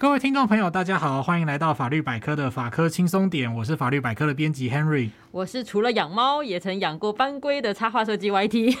[0.00, 5.10] 各位听众朋友，大家好，欢迎来到法律百科的法科轻松点，我是法律百科的编辑 Henry。
[5.32, 8.76] 我是除了养猫也曾养过斑龟的插画设计 YT。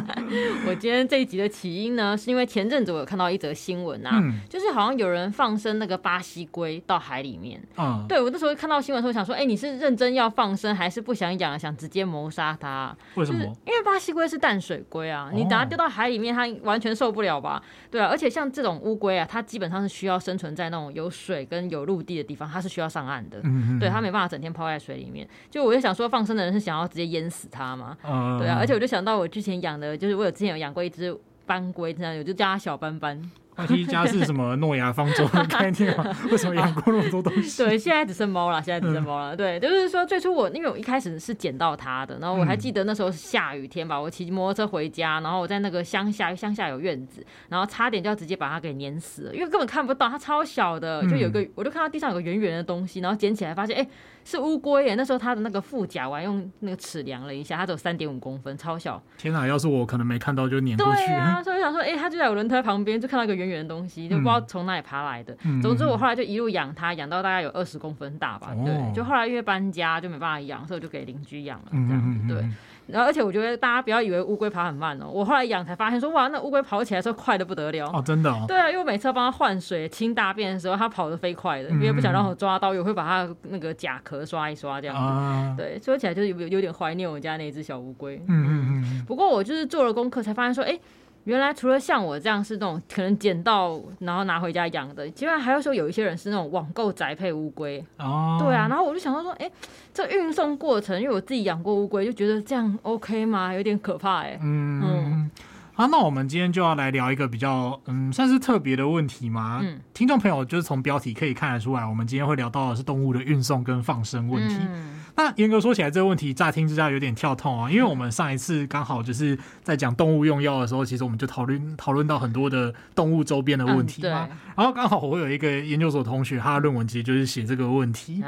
[0.68, 7.58] 我今天这一集的起因呢，是因为前阵子我有看到一则新闻啊，嗯、就是好像有人放生那个巴西龟到海里面。
[7.78, 12.94] 嗯，对我那时候看到新闻的时候想说，哎、欸，你是认真要放生，还是不想养，想直接谋杀它？
[13.14, 13.42] 为什么？
[13.64, 17.62] 因为巴西龟是淡水龟啊，你把它丢到海里面，它完全受不了吧？
[17.90, 23.38] 对啊，而且像这种乌龟啊，它基本上是需要生存在那种有水跟有陆地的地方，它是需要上岸的。
[23.44, 25.26] 嗯嗯，对，它没办法整天泡在水里面。
[25.50, 27.96] 就我就想说，放生的人是想要直接淹死它吗？
[28.04, 33.30] 嗯、对啊，而且我就想到我之前养的，就是我有之前有养过一只斑龟，这样我就叫它小斑斑。
[33.70, 36.04] 一家是什么诺亚方舟的概念吗？
[36.30, 37.56] 为什么养过那么多东西？
[37.64, 39.34] 对，现在只剩猫了，现在只剩猫了。
[39.34, 53.88] 嗯、对，就是说最初我因为我一开始是捡到它的，然后我还记得那时候是下雨天吧，我骑摩托车回家，然后我在那个乡下，乡下有院子，然后差点就要直接把它给碾死了，因为根本看不到，它超小的，就有个，我就看到地上有个圆圆的东西，然后捡起来发现，哎、欸。
[54.26, 54.96] 是乌龟耶！
[54.96, 59.00] 那时候它的那个腹甲，我还用那个尺量了一下，它只有三点五公分，超小。
[59.16, 59.46] 天哪！
[59.46, 61.06] 要是我可能没看到就碾过去。
[61.06, 65.36] 对啊，所以我想说，哎、欸，它就在我轮胎旁边，就看到一个圆圆的东西，就不知道从哪里爬来的。
[65.44, 68.52] 嗯、总之，我后来就一路养它，养到大概有二十公分大吧。
[68.64, 72.34] 对，哦、就后来因为搬家就没办法养，所以我就给邻居养了，这样子。
[72.34, 72.44] 对。
[72.86, 75.06] 然后，而且我觉得大家不要以为乌龟爬很慢哦。
[75.12, 77.86] 我后来养才发现说，哇，那乌龟跑起来的时候快的不得了。
[77.92, 78.44] 哦，真的哦。
[78.46, 85.02] 对啊，因为我每次要帮它换水、清大便的时候，它跑得飞快的，因为不想让我抓到，又会把它那个甲壳刷一刷这样子。
[85.02, 88.16] 啊、对，说起来就是有有点怀念我家那只小乌龟。
[88.28, 89.04] 嗯嗯嗯。
[89.06, 90.78] 不过我就是做了功课才发现说，哎。
[91.26, 97.84] 原来除了像我这样是那种可能捡到然后拿回家养的，基本上还有说有一些人是那种网购宅配乌龟。
[97.98, 99.50] 哦，对啊，然后我就想到说，哎，
[99.92, 103.52] 这运送过程，因为我自己养过乌龟，就觉得这样 OK 吗？
[103.52, 104.38] 有点可怕哎。
[104.40, 105.30] 嗯嗯。
[105.74, 109.58] 好、啊，那我们今天就要来聊一个比较嗯，算是特别的问题嘛。
[109.62, 109.80] 嗯。
[109.92, 114.56] 听众朋友就是从标题可以看得出来，我们今天会聊到的是动物的运送跟放生问题。
[114.60, 124.28] 嗯那严格说起来，这个问题乍听之下有点跳痛啊，因为我们上一次刚好就是在讲动物用药的时候，其实我们就讨论讨论到很多的动物周边的问题嘛。
[124.54, 128.22] 然后刚好我有一个研究所同学，他的论文其实就是写这个问题。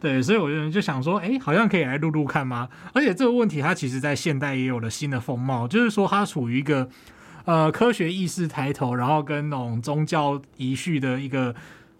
[0.00, 2.68] 对，所以我就就想说，哎，好像可以来录录看吗？
[2.92, 6.88] 而且这个问题它其实在现代也有了新的风貌，就是说它处于一个
[7.44, 11.54] 呃科学意识抬头，然后跟那种宗教遗绪的一个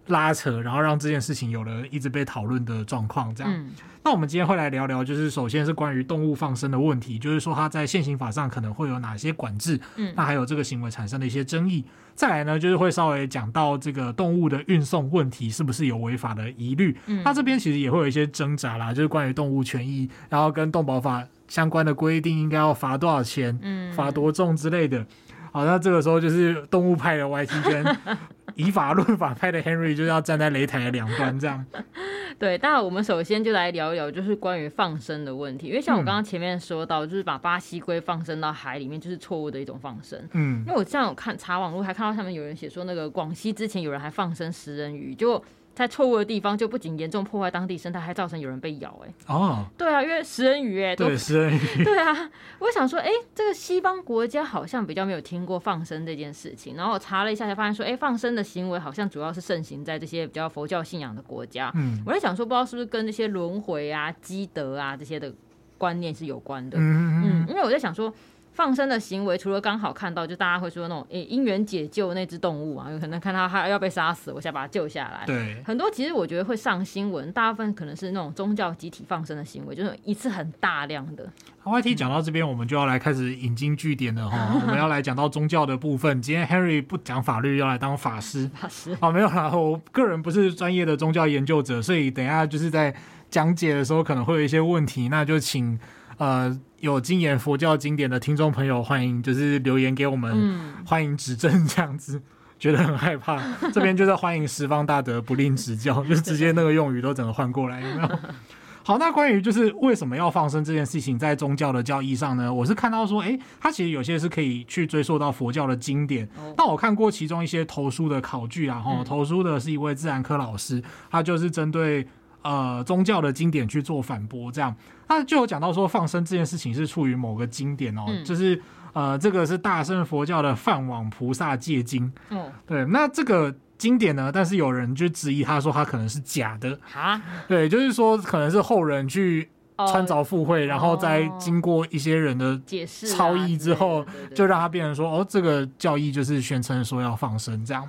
[0.07, 3.67] 拉扯，然后让这件事情有了一直被讨论的状况，这样。
[4.05, 11.85] 那我们今天会来聊聊，就是首先是关于动物放生的问题，就是说它在现行法上可能会有哪些管制，嗯，那还有这个行为产生的一些争议。
[12.15, 16.97] 再来呢，就是会稍微讲到这个动物的运送问题是不是有违法的疑虑。
[17.07, 25.07] 嗯，那这边其实也会有一些挣扎啦，就是关于动物权益，然后跟动保法相关的规定，应该要罚多少钱，嗯，罚多重之类的。
[25.53, 27.97] 好，那这个时候就是动物派的 YT 跟
[28.55, 31.65] 以法论法派的 Henry 就要站在擂台的两端，这样。
[32.39, 35.69] 对，那我们首先就来聊一聊，就是关于放生的问题。
[35.69, 40.19] 因为像我刚刚前面说到，就是把巴西龟放生到海里面，就是错误的一种放生。
[40.33, 45.43] 嗯，因为我这样有看查网络，还看到上面有人写说，那个广西之前有人还放生食人鱼，就。
[45.75, 49.01] 在错误的地方，就不仅严重破坏当地生态，还造成有人被咬。
[49.05, 56.77] 哎，哦，对啊，因为食人鱼，哎，对食人鱼， 对啊，我想说，哎，这个西方国家好像比较没有听过放生这件事情。
[56.77, 61.73] 然后我查了一下，才发现说，哎，放生的行为好像主要是盛行在这些比较佛教信仰的国家。
[61.75, 65.33] 嗯，我在想说，不知道是不是跟这些轮回啊、积德啊这些的
[65.79, 66.77] 观念是有关的。
[66.79, 68.13] 嗯嗯，因为我在想说。
[68.53, 75.25] 放生的行为，除了刚好看到，就大家会说那种诶，因缘解救那只动物啊，有可能看到它要被杀死，我想把它救下来。
[75.27, 81.27] 对，很多其实我觉得会上新闻，大部分可能是那种宗教集体放生的行为，就是一次很大量的。
[81.65, 86.21] YT 讲到这边，我们就要来开始引经据典了哈， 我们要来讲到宗教的部分。
[86.21, 88.51] 今天 Henry 不讲法律，要来当法师。
[88.55, 92.95] 法师啊，没有啦，我个人不是专业的宗教研究者，所以等一下就是在
[93.31, 95.81] 讲解的时候可能会有一些问题，那就请。
[96.23, 102.23] 呃，有精研佛教经典的听众朋友，欢迎就是留言给我们，嗯、欢迎指正这样子，
[102.61, 103.43] 觉得很害怕，
[103.73, 108.19] 这边就是欢迎十方大德不吝指教， 就是直接那个用语都整个换过来，有没有？
[108.87, 112.55] 好，那关于就是为什么要放生这件事情，在宗教的教义上呢？
[112.55, 116.29] 我是看到说，诶、欸，它其实有些是可以去追溯到佛教的经典。
[116.57, 120.81] 那我看过其中一些投书的考据啊，哈，投书的是一位自然科老师，
[121.11, 122.07] 他就是针对。
[122.43, 124.75] 呃，宗教的经典去做反驳，这样，
[125.09, 128.61] 那就有讲到说放生这件事情是出于某个经典哦，嗯、就是
[128.93, 132.07] 呃，这个是大圣佛教的《梵网菩萨戒经》。
[132.31, 136.79] 嗯，对，那这个经典呢，但是有人就质疑他说他可能是假的。
[136.93, 139.49] 啊，对，就是说可能是后人去
[139.89, 144.05] 穿凿附会，然后再经过一些人的解释、超译之后，
[144.35, 147.87] 就让他变成说，哦，这个教义就是宣称说要放生这样。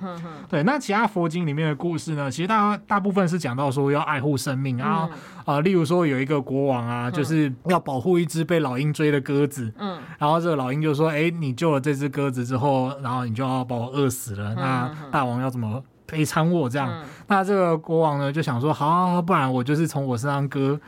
[0.48, 2.30] 对，那其他佛经里面的故事呢？
[2.30, 5.08] 其实大大部分是讲到说要爱护生命，然后
[5.44, 9.72] 啊，例如说有一个国王啊，就是要保护一只被老鹰追的鸽子。
[9.78, 14.54] 嗯，然后这个老鹰就说，哎，你救了这只鸽子之后，然后你就要把我饿死了。
[14.54, 16.68] 那大王要怎么赔偿我？
[16.68, 20.80] 这样，那这个国王呢就想说，好，不然我就是从我身上割。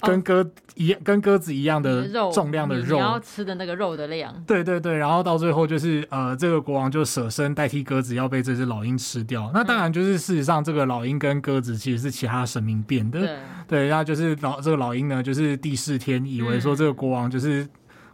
[0.00, 4.34] 跟鸽一样，跟鸽子一样的重量的肉，你要吃的那个肉的量。
[4.46, 9.50] 对对对，然后到最后就是呃，这个国王就舍身代替鸽子，要被这只老鹰吃掉。
[9.54, 13.20] 那当然就是事实上，这个老鹰跟鸽子其实是其他神明变的。
[13.20, 17.66] 对对，然后就是老这个老鹰呢，就是第四天以为说这个国王就是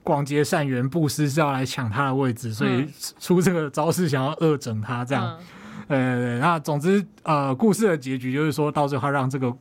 [0.05, 2.87] 广结善缘，布施是要来抢他的位置，所以
[3.19, 5.37] 出这个招式想要恶整他这样。
[5.89, 9.53] 呃，那总之呃，故事的结局就是说到最后让这个。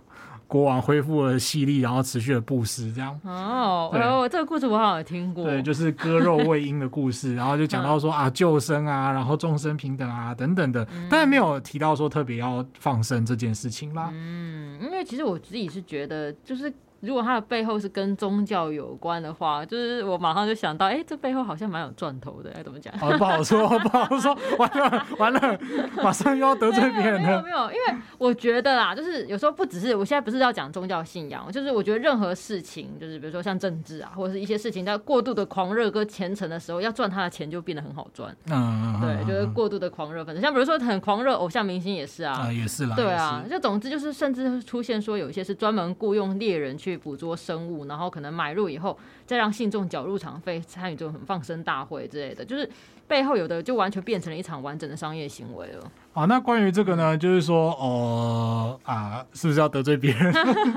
[0.52, 3.90] 国王恢复了气力，然后持续的布施，这样哦。
[3.94, 5.46] 哦，这个故事我好像有听过。
[5.46, 14.10] 对，就是割肉喂鹰的故事，然后就讲到说啊，救生啊，然后众生平等啊，等等的，但是没有提到说特别要放生这件事情啦。
[14.12, 16.72] 嗯，因为其实我自己是觉得，就是。
[17.02, 22.94] 如果它的背后是跟宗教有关的话，就是我马上就想到，哎、欸，这背后好像蛮有赚头的，哎，怎么讲？
[23.02, 25.60] 哦，不好说， 不好说，完了，完了，
[26.04, 27.28] 马上又要得罪别人了。
[27.28, 38.36] 没有，没有，因为我觉得啦，就是有时候不只是，我现在不是要讲宗教信仰，就是我觉得任何事情，就是比如说像政治啊，或者是一些事情，在过度的狂热跟虔诚的时候，要赚他的钱就变得很好赚。
[38.52, 46.91] 嗯，对，就是过度的狂热，反正像比如说很狂热偶像明星也是啊，啊，也是啦，对啊，就总之就是，甚至出现说有一些是专门雇佣猎人去。
[46.92, 52.70] 去捕捉生物，然后可能买入以后，再让信众缴入场费，参与这种放生大会之类的，就是
[53.08, 55.92] 背后有的就完全变成了一场完整的商业行为了。
[56.14, 60.34] 啊，那关于这个呢，就是说，呃啊，是不是要得罪别人？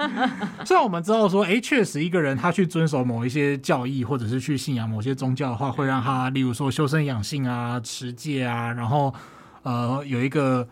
[0.65, 9.13] 虽然我们知道说，哎，确实一个人他去遵守某一些教义，或者是去信仰某些宗教的话，会让他，例如说修身养性啊、持戒啊，然后
[9.63, 10.67] 呃有一个。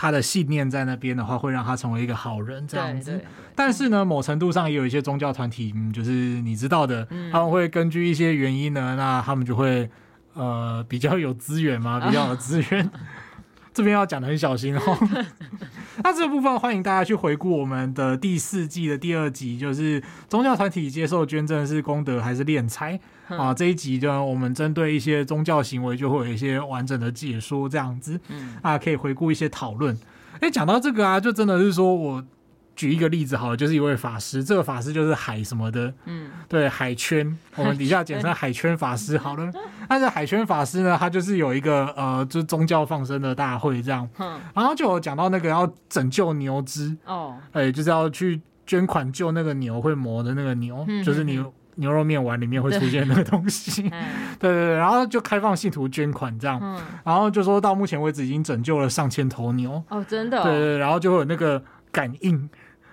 [0.00, 3.20] 他的信念在那边的话，会让他成为一个好人这样子。
[3.56, 9.90] 但是呢，某程度上也有一些宗教团体，嗯，就是你知道的，他们会根据一些原因呢，那他们就会
[10.34, 12.88] 呃比较有资源嘛，比较有资源。
[13.78, 14.82] 这边要讲的很小心哦。
[16.02, 22.98] 那这个部分欢迎大家去回顾我们的第四季的第二集，就是宗教团体接受捐赠是功德还是敛财
[23.28, 23.54] 啊？
[23.54, 28.18] 这一集呢，我们针对一些宗教行为就会有一些完整的解说，这样子，
[28.60, 29.96] 大家可以回顾一些讨论。
[30.40, 32.24] 哎，讲到这个啊，就真的是说我。
[32.78, 39.50] 举一个例子好了，就是一位法师，这个法师就是海什么的，嗯，对，海圈，我们 底下简称海圈法师好了。
[39.88, 53.82] 但是海圈法师呢，他就是有一个呃，就是宗教放生的大会这样，嗯，然后就有讲到那个要拯救牛只哦，哎，就是要去捐款救那个牛会磨的那个牛，嗯、就是牛牛肉面碗里面会出现那个东西，
[54.38, 59.82] 对对对，然后就开放信徒捐款这样，嗯，然后就说到目前为止已经拯救了上千头牛。
[59.88, 61.60] 哦，真的、哦，对对，然后就会有那个
[61.90, 62.48] 感应。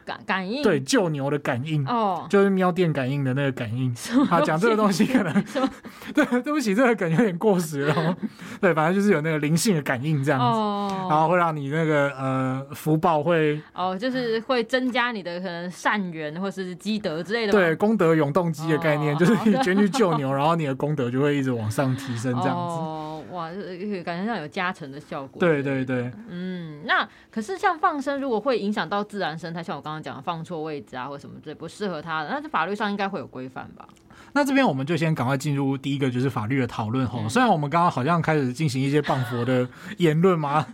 [0.06, 3.94] 感感应对救牛的感应哦，就是喵电感应的那个感应。
[4.28, 5.34] 好，讲这个东西可能
[6.14, 8.16] 对，对不起，这个梗有点过时了。
[8.62, 17.52] 对，反正就是有那个灵性的感应这样子，哦、然后会让你那个呃福报会哦，就是会增加你的可能善缘或是积德之类的。
[17.52, 22.76] 对，功德永动机的概念，哦、就是 你捐去救牛，然后你的功德就会一直往上提升这样子。
[22.76, 23.50] 哦，哇，
[24.06, 25.40] 感觉上有加成的效果。
[25.40, 30.06] 对对对，嗯，那可是像放生，如果会影响到自然生态，像我刚刚。
[30.06, 33.88] 讲的放错位置啊，或什么之类不适合它的，那在法律上应该会有规范吧？
[34.36, 37.28] 那这边我们就先赶快进入第一个，就是法律的讨论吼。
[37.30, 39.66] 虽然我们刚刚好像开始进行一些谤佛的
[39.98, 40.68] 言论嘛，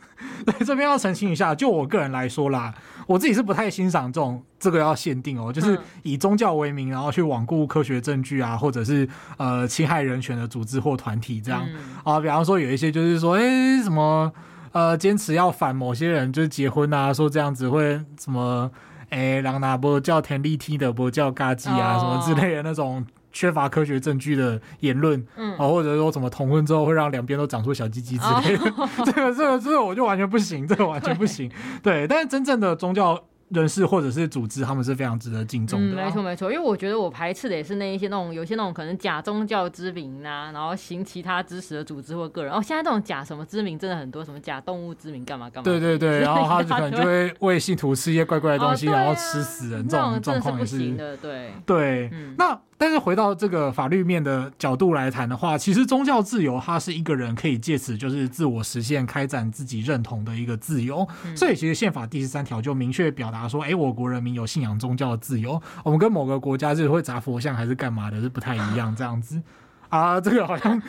[0.44, 2.74] 对，这边要澄清一下，就我个人来说啦，
[3.06, 11.63] 我自己是不太欣赏这种这个要限定哦，就是以宗教为名，然后去罔顾科学证据啊，或者是呃侵害人权的组织或团体这样
[12.03, 12.20] 啊。
[12.20, 14.34] 比方说有一些就是说，哎，什么
[14.72, 18.72] 呃坚持要反某些人就是结婚啊，说这样子会什么。
[19.12, 28.63] 哎，让那不叫田立梯的，不叫嘎叽啊，什么之类的那种缺乏科学证据的言论，嗯，或者说什么同婚之后会让两边都长出小鸡鸡之类的，
[29.05, 31.51] 这个、这个、这个我就完全不行，这个完全不行。
[31.81, 33.21] 对，但是真正的宗教。
[33.51, 35.91] 人士或者是组织，他们是非常值得敬重的、啊。
[35.93, 42.51] 嗯，没错没错，因为我觉得我排斥的也是那一些那种有些那种可能假宗教之名啊，然后行其他知识的组织或个人。
[42.53, 45.63] 哦，现在这种假什么之名真的很多，什么假动物之名干嘛干嘛。
[45.63, 50.79] 对对对，然后他 可能就会为信徒吃一些怪怪的东西，哦啊、然后吃死人这种状况也是。
[50.79, 52.60] 是的，对对，嗯、那。
[52.77, 61.08] 但是回到这个法律面的角度来谈的话，其实宗教自由它是一个人可以借此就是自我实现、开展自己认同的一个自由。
[61.36, 69.41] 所以其实宪法第十三条就明确表达达说，哎、欸，我国人民有信仰宗教的自由，我们跟某个国家是会砸佛像还是干嘛的，是不太一样这样子。
[69.89, 70.81] 啊，这个好像，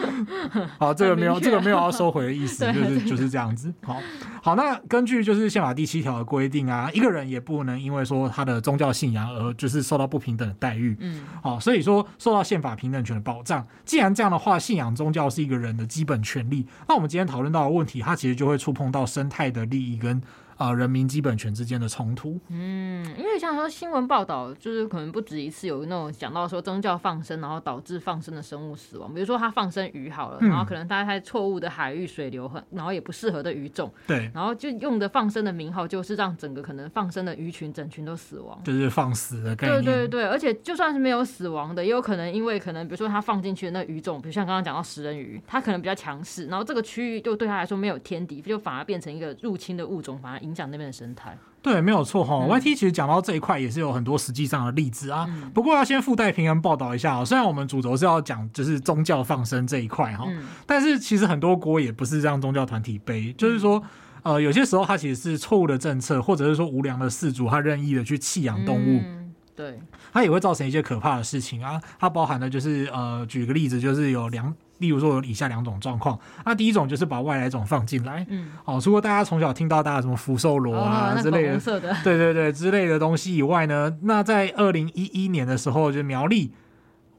[0.80, 3.70] 好，这个没有，这个没有要收回的意思， 就是就是这样子。
[3.82, 4.00] 好，
[4.42, 10.96] 好，那根据就是宪法第七条的规定啊，一个人也不能因为说他的宗教信仰而就是受到不平等的待遇。
[11.00, 13.62] 嗯，好，所以说受到宪法平等权的保障。
[13.84, 20.18] 既然这样的话，信仰宗教是一个人的基本权利，那我们今天讨论到的问题，它其实就会触碰到生态的利益跟。
[20.60, 22.38] 啊，人民基本权之间的冲突。
[22.50, 29.12] 嗯，因为像说新闻报道，就是可能不止一次有那种讲到说宗教放生，然后导致放生的生物死亡。
[29.14, 33.90] 比如说他放生鱼好了，然后可能他在错误的海域水流很，然后也不适合的鱼种。
[34.06, 34.30] 对。
[34.34, 38.60] 然后就用的放生的名号，就是让整个可能放生的鱼群整群都死亡。
[38.62, 39.82] 就是放死的概念。
[39.82, 51.38] 对对对，而且就算是没有死亡的，也有可能因为可能比如说他放进去的那鱼种，比如像刚刚讲到食人鱼，它可能比较强势，然后这个区域就对他来说没有天敌，就反而变成一个入侵的物种，反而影响那边的生态。
[51.62, 52.34] 对，没有错哈。
[52.46, 55.26] YT 其实讲到这一块也是有很多实际上的例子啊。
[55.28, 57.24] 嗯、不过要先附带平衡报道一下啊。
[57.24, 63.82] 虽然我们主轴是要讲就是宗教放生这一块哈，嗯、但是其实很多锅也不是让宗教团体背，就是说
[64.22, 69.78] 呃有些时候它其实是错误的政策，或者是说无良的饲主他任意的去弃养动物，嗯、对，
[70.12, 71.80] 它也会造成一些可怕的事情啊。
[71.98, 74.52] 它包含的就是呃举个例子，就是有两。
[74.80, 81.96] 例如说有以下两种状况，那第一种就是把外来种放进来，嗯，哦，除了大家从小听到大家什么福寿螺啊之类的，的。
[82.02, 86.52] 对对对之类的东西以外呢，那在二零一一年的时候，就苗栗，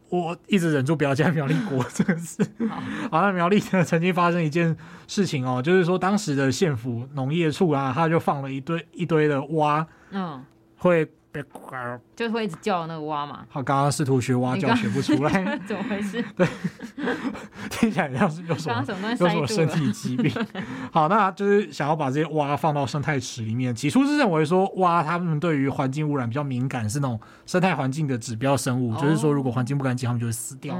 [0.09, 4.75] 我一直忍住不要讲苗栗国这个事，好，好，那苗栗呢曾经发生一件
[5.07, 10.43] 事情哦，就是说当时的县府农业处啊，他就放了一堆一堆的蛙，嗯，
[10.77, 11.09] 会。
[12.15, 13.45] 就会一直叫那个蛙嘛。
[13.49, 16.23] 好，刚刚试图学蛙叫学不出来， 怎么回事？
[16.35, 16.47] 对，
[17.71, 20.31] 听起来像是有什么有什么身体疾病。
[20.91, 23.73] 好，那就是想要把这些蛙放到生态池里面。
[23.73, 30.75] 起初是认为说蛙它们对于环境污染比较敏感，是那种生态环境的指标生物，就是说如果环境不干净，它们就会死掉。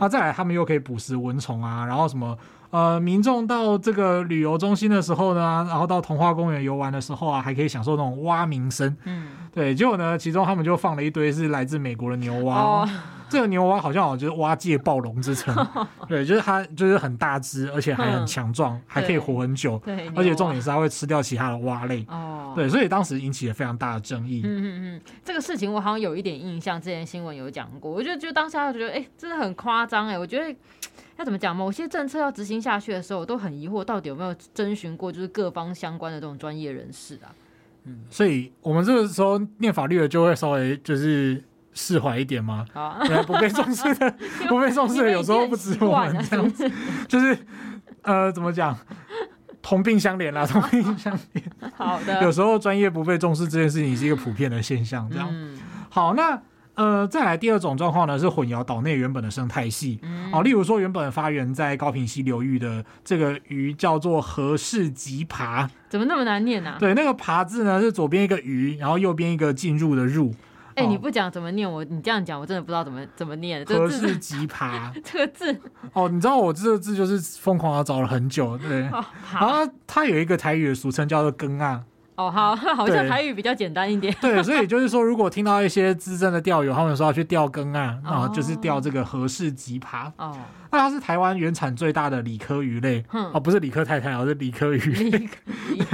[0.00, 2.36] 那再来，它们又可以捕食蚊虫啊，然后什么。
[2.70, 8.94] 呃，民众到这个旅游中心的时候呢，然后到童话公园游玩的时候啊，还可以享受那种蛙鸣声。
[9.04, 12.56] 嗯，对，结果呢，其中他们就放了一堆是来自美国的牛蛙。
[12.56, 12.88] 哦，
[13.28, 15.54] 这个牛蛙好像好像就是蛙界暴龙之称。
[15.54, 19.80] 哦， 对，就是它就是很大只，而且还很强壮，嗯，还可以活很久。
[19.84, 22.04] 对，而且重点是它会吃掉其他的蛙类。
[22.08, 24.42] 哦，对，所以当时引起了非常大的争议。
[24.44, 27.90] 嗯嗯嗯，这个事情我好像有一点印象，之前新闻有讲过。
[27.90, 30.54] 我觉得就当下就觉得，哎，真的很夸张哎，我觉得。
[31.16, 31.56] 要怎么讲？
[31.56, 37.32] 某些政策要执行下去的时候，我都很疑惑，到底有没有征询过就是各方相关的这种专业人士啊？
[37.84, 41.42] 嗯，所以我们这个时候念法律的就会稍微就是
[41.72, 42.66] 释怀一点嘛。
[42.74, 44.14] 啊，不被重视的，
[44.48, 46.70] 不被重视的，有时候不止我们这样子，
[47.08, 47.38] 就是
[48.02, 48.76] 呃，怎么讲？
[49.62, 51.42] 同病相怜啦，同病相怜。
[51.74, 55.08] 好的，有时候专业不被重视这件事情是一个普遍的现象。
[55.10, 55.58] 这样，嗯、
[55.88, 56.40] 好，那。
[56.76, 59.98] 呃，再来第二种状况呢，是混淆岛内原本的生态系。
[60.02, 66.76] 嗯、哦，例如说，原本发源在高屏溪流域的这个鱼叫做和氏棘爬，怎么那么难念呢、啊？
[66.78, 70.34] 对，那个爬字呢是左边一个鱼，然后右边一个进入的入。
[70.74, 71.82] 哎、欸，你不讲怎么念我？
[71.84, 73.64] 你这样讲，我真的不知道怎么怎么念。
[73.64, 75.58] 和氏棘爬 这个字，
[75.94, 78.80] 哦，你知道我这个字就是疯狂的找了很久，对。
[78.80, 81.82] 然后它有一个台语的俗称叫做根啊。
[82.16, 84.14] 哦，好， 好像台语比较简单一点。
[84.20, 90.12] 对，所以就是说，如果听到一些资深的钓友，他们说要去钓羹啊，然后就是钓这个和氏棘爬。
[90.16, 90.36] 哦。
[90.68, 95.28] 那它是台湾原产最大的理科鱼类，哦，不是理科太太，而是理科鱼类。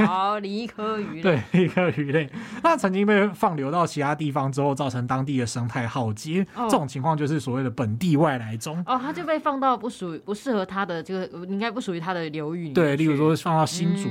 [0.07, 1.23] 好，理科鱼类。
[1.23, 2.29] 对，理科鱼类。
[2.63, 6.45] 那曾经被放流到其他地方之后，造成当地的生态浩劫。
[6.57, 8.83] 这种情况就是所谓的本地外来种。
[8.87, 12.73] 哦，它就被放到不属不适合它的这个，应该不属于它的流域。
[12.73, 14.09] 对，例如说放到新竹。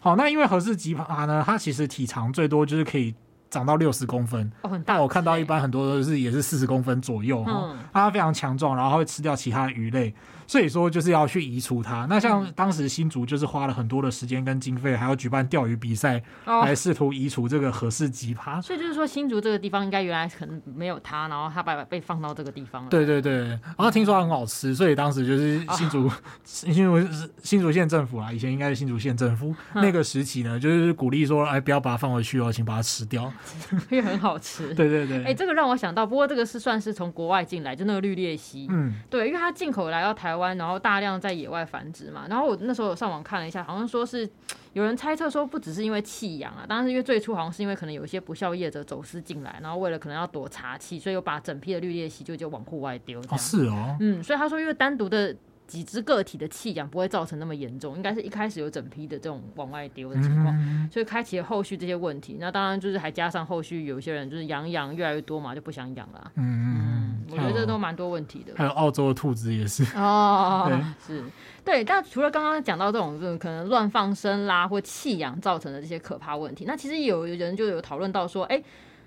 [0.00, 3.14] 好，那因为和氏棘爬呢，它其实体长最多就是可以。
[3.50, 4.52] 长到六十公分，
[4.84, 10.14] 但我看到一般很多都是也是四十公分左右哈，嗯、它非常强壮，然后会吃掉其他的鱼类。
[10.48, 12.06] 所以说就是要去移除它。
[12.08, 18.58] 那像当时新竹就是花了很多的时间跟经费，还要举办钓鱼比赛，来试图移除这个和氏棘爬。
[18.60, 22.88] 所以就是说新竹这个地方应该原来可能没有它，然后它把被放到这个地方了。
[22.88, 26.12] 对对对，然后听说它很好吃，所以当时就是新竹、哦、
[26.42, 33.30] 新竹新竹县政府啊，以前应该是新竹县政府、嗯、那个时期呢，就是鼓励说，哎，不要把它放回去哦，请把它吃掉，
[33.90, 34.72] 因为很好吃。
[34.72, 38.66] 对对对，哎，这个让我想到，不过这个是算是从国外进来，就那个绿鬣蜥。
[38.70, 40.37] 嗯，对，因为它进口来到台湾。
[40.38, 44.28] 然后大量在野外繁殖嘛，然后我那时候有上网看了一下，好像说是
[44.74, 53.20] 有人猜测说不只是因为弃养啊，当然是因为最初好像是因为可能有一些不孝业者走私进来，然后为了可能要躲查气，所以又把整批的绿鬣蜥就就往户外丢。
[53.30, 55.34] 哦，是哦，嗯，所以他说因为单独的
[55.68, 62.38] 几只个体的弃养不会造成那么严重，应该是一开始有整批的这种往外丢的情况，嗯、所以开启了后续这些问题。
[62.40, 66.32] 那当然就是还加上后续有些人就是养养越来越多嘛，就不想养了。
[66.36, 68.54] 嗯嗯，我觉得这都蛮多问题的。
[68.56, 71.24] 还有澳洲的兔子也是 哦，对是
[71.62, 71.84] 对。
[71.84, 78.64] 但除了刚刚讲到这种这种可能乱放生啦或弃养造成的这些可怕问题，那其实有人就有讨论到说，哎、欸。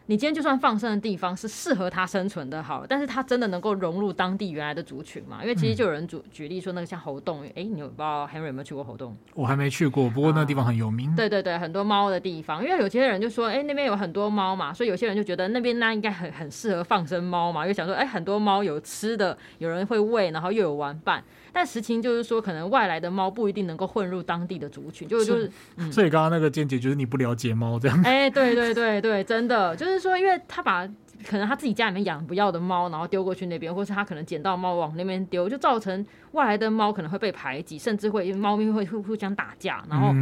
[0.08, 5.40] 你今天就算放生的地方是适合它生存的，好了，但是它真的能够融入当地原来的族群吗？
[5.42, 9.16] 因为其实就有人举举例说，那个像猴洞，哎、嗯欸，你有不知道 Henry 有没有去过猴洞？
[9.34, 11.10] 我还没去过，不过那个地方很有名。
[11.12, 21.24] 啊、对对对，很多猫的地方，因为有些人就说，哎、欸，那边有很多猫嘛，所以有些人就觉得那边那应该很很适合放生猫嘛，因为想说，哎、欸，很多猫有吃的，有人会喂，然后又有玩伴。
[21.52, 28.02] 但实情就是说，可能外来的猫不一定能够混入当地的族群，就就是，是嗯、所以刚刚那个见解就是你不了解猫这样。
[28.04, 30.90] 哎、欸，对对对对，真的就是说，因为他把。
[31.26, 40.14] 可能他自己家里面养不要的猫，然后丢过去那边，或是他可能捡到猫往那边丢，就造成外来的猫可能会被排挤，甚至会猫咪会互互相打架，然后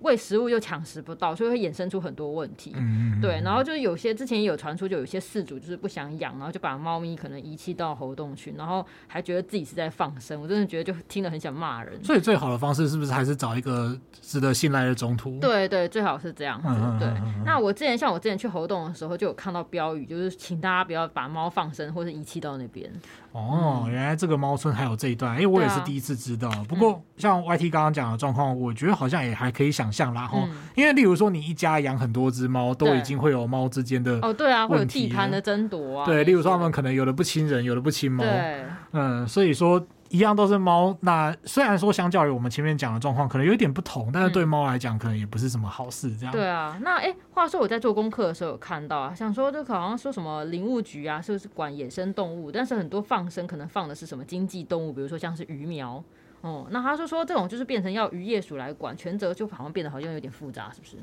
[0.00, 2.72] 喂食物又抢食不到，所以会衍生出很多问题。
[2.76, 10.40] 嗯、对，然后就是有些之前也有传出，就有些饲主就是不想养，然后就把猫咪可能遗弃到猴硐去，然后还觉得自己是在放生。
[10.40, 12.02] 我真的觉得就听得很想骂人。
[12.02, 15.38] 所以最好的方式是不是还是找一个值得信赖的中途？
[15.40, 16.68] 对对，最好是这样子。
[16.98, 17.12] 对，
[17.44, 20.37] 那我之前像我之前去猴硐的时候，就有看到标语，就是。
[20.38, 22.90] 请大家不要把猫放生或者遗弃到那边。
[23.32, 26.48] 哦，原来这个猫村还有这一段，因为我也是第一次知道。
[26.48, 30.26] 啊、不过像 YT 刚刚讲的状况，我觉得好像也还可以想象啦。
[30.26, 36.06] 哈、嗯，因为例如说你一家养很多只猫，都已经会有猫之间的哦，对啊，会有地盘的争夺啊。
[36.06, 38.24] 对，例如说他们可能有的不亲人，有的不亲猫。
[38.24, 39.84] 对，嗯，所以说。
[40.10, 46.16] 一样都是猫，那虽然说相较于我们前面讲的状况可能有一点不同，但是对猫来讲可能也不是什么好事。
[46.16, 52.50] 这样、对啊，那哎、话说我在做功课的时候有看到啊，想说这个好像说什么林务局啊，是不是管野生动物？
[52.50, 56.02] 但是很多放生可能放的是什么经济动物，比如说像是鱼苗。
[56.40, 60.96] 哦，那他就说这种就是变成要渔业署来管，全责就好像变得好像有点复杂，是不是？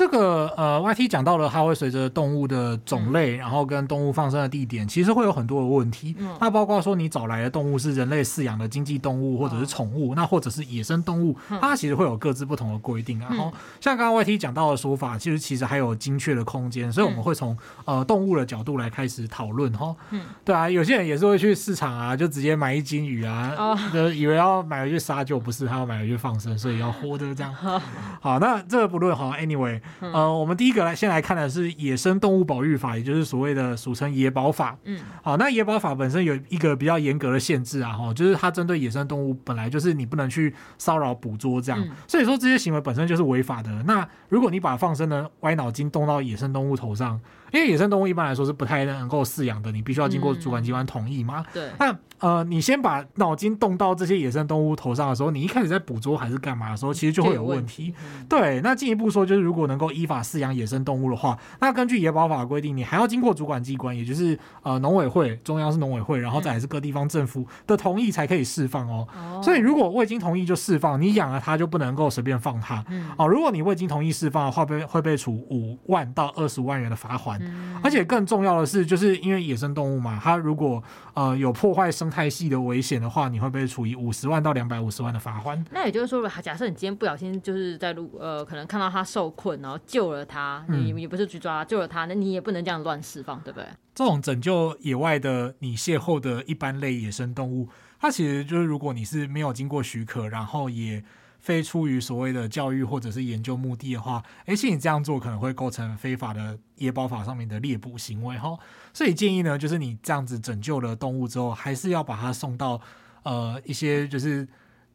[0.00, 6.16] 这个呃，YT 讲到了，它会随着动物的种类，嗯、然后跟动物放生的地点，其实会有很多的问题。
[6.18, 13.18] 嗯、那包括说你找来的动物是人类饲养的经济动物，或者是宠物，哦、那或者是野生动物，它其实会有各自不同的规定。
[13.18, 17.52] 嗯、然后像刚刚 YT 讲到的说法，其实其实还有精确的空间，所以我们会从、
[17.84, 19.94] 嗯、呃动物的角度来开始讨论哈。
[20.10, 24.90] 嗯，对啊，有些人也是会去市场啊，就直接买一斤鱼啊，哦、就以为要买回。
[24.90, 27.54] 去杀就不是，他要买回去放生，所以要活的这样。
[28.20, 34.76] 好，那这个不论哈，anyway，呃，我们第一个来先来看的是《野生动物保育法》，也就是所谓的俗称野保法。
[34.84, 43.70] 嗯，好，那野保法本身有一个比较严格的限制啊，哈，就是它针对野生动物本来就是你不能去骚扰捕捉这样，所以说这些行为本身就是违法的。
[43.84, 47.20] 那如果你把放生的歪脑筋动到野生动物头上，
[47.52, 51.44] 因为野生动物一般来说是不太能够饲养的，你必须要经过主管机关同意嘛。
[51.52, 51.96] 对，那。
[52.20, 57.94] 呃，你先把脑筋动到这些野生动物头上的时候，你一开始在捕捉还是干嘛的时候，其实就会有问题。
[58.02, 69.08] 嗯、对，那进一步说，就是如果能够依法饲养野生动物的话，那根据野保法规定，你还要经过主管机关，也就是呃农委会，中央是农委会，然后再来是各地方政府的同意才可以释放哦。
[69.16, 72.84] 嗯、所以如果未经同意就释放，你养了它就不能够随便放它。
[72.88, 77.40] 嗯、哦，如果你未经同意释放的话，被会被处五万到二十五万元的罚款。
[77.42, 80.82] 嗯、而且更重要的是，就是因为野生动物嘛，它如果
[81.14, 83.00] 呃有破坏生态系的危险。
[83.00, 85.64] 的话，你会被处以五十万到两百五十万的罚款。
[85.70, 93.66] 那也就是说，假设你今天不小心就是在路呃，可能看到他受困，然后救了他，你也不是去抓他，救了他，那你也不能这样乱释放，对不对？
[93.94, 97.68] 这种拯救野外的你邂逅的一般类野生动物，
[98.00, 101.02] 它其实就是如果你是没有经过许可，然后也
[101.40, 108.56] 非出于所谓的教育或者是研究目的的话，而且你这样做可能会构成非法的野保法上面的猎捕行为哈。
[108.92, 112.80] 所以建议呢，就是你这样子拯救了动物之后，还是要把它送到
[113.22, 114.46] 呃一些就是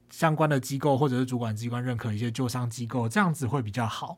[0.09, 4.17] 相关的机构或者是主管机关认可一些救伤机构，这样子会比较好。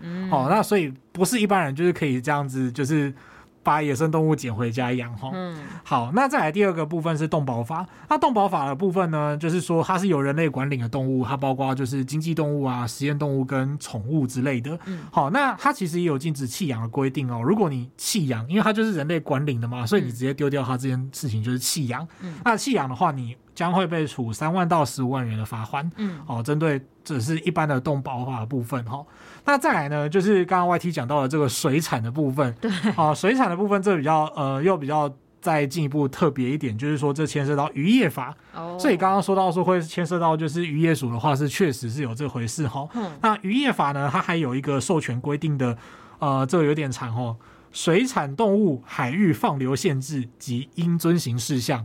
[0.00, 3.14] 嗯，好，那所以不是一般人就是可以这样子就是。
[3.62, 7.86] 把野生动物捡回家养哈，嗯，好，那再来第二个部分是动保法。
[8.08, 14.78] 那动保法的部分呢，就是说它是由人类管理的动物，它包括就是经济动物啊、实验动物跟宠物之类的。
[14.86, 17.40] 嗯，好，那它其实也有禁止弃养的规定哦。
[17.42, 22.06] 如果你弃养，因为它就是人类管理的嘛，所以你直接丢掉它这件事情就是弃养。
[22.20, 25.88] 嗯，那弃养的话，你将会被处三万到十五万元的罚款。
[25.96, 29.04] 嗯，哦，针对只是一般的动保法的部分哈。
[29.44, 42.86] 那再来呢，就是刚刚 YT 讲到的这个水产的部分，对，啊，水产的部分这比较呃又比较再进一步特别一点，就是说这牵涉到渔业法，哦，所以刚刚说到说会牵涉到就是渔业署的话是确实是有这回事哈。
[42.94, 45.76] 嗯，那渔业法呢，它还有一个授权规定的，
[46.20, 47.36] 呃，这个有点长哦。
[47.72, 51.84] 水产动物海域放流限制及应遵行事项。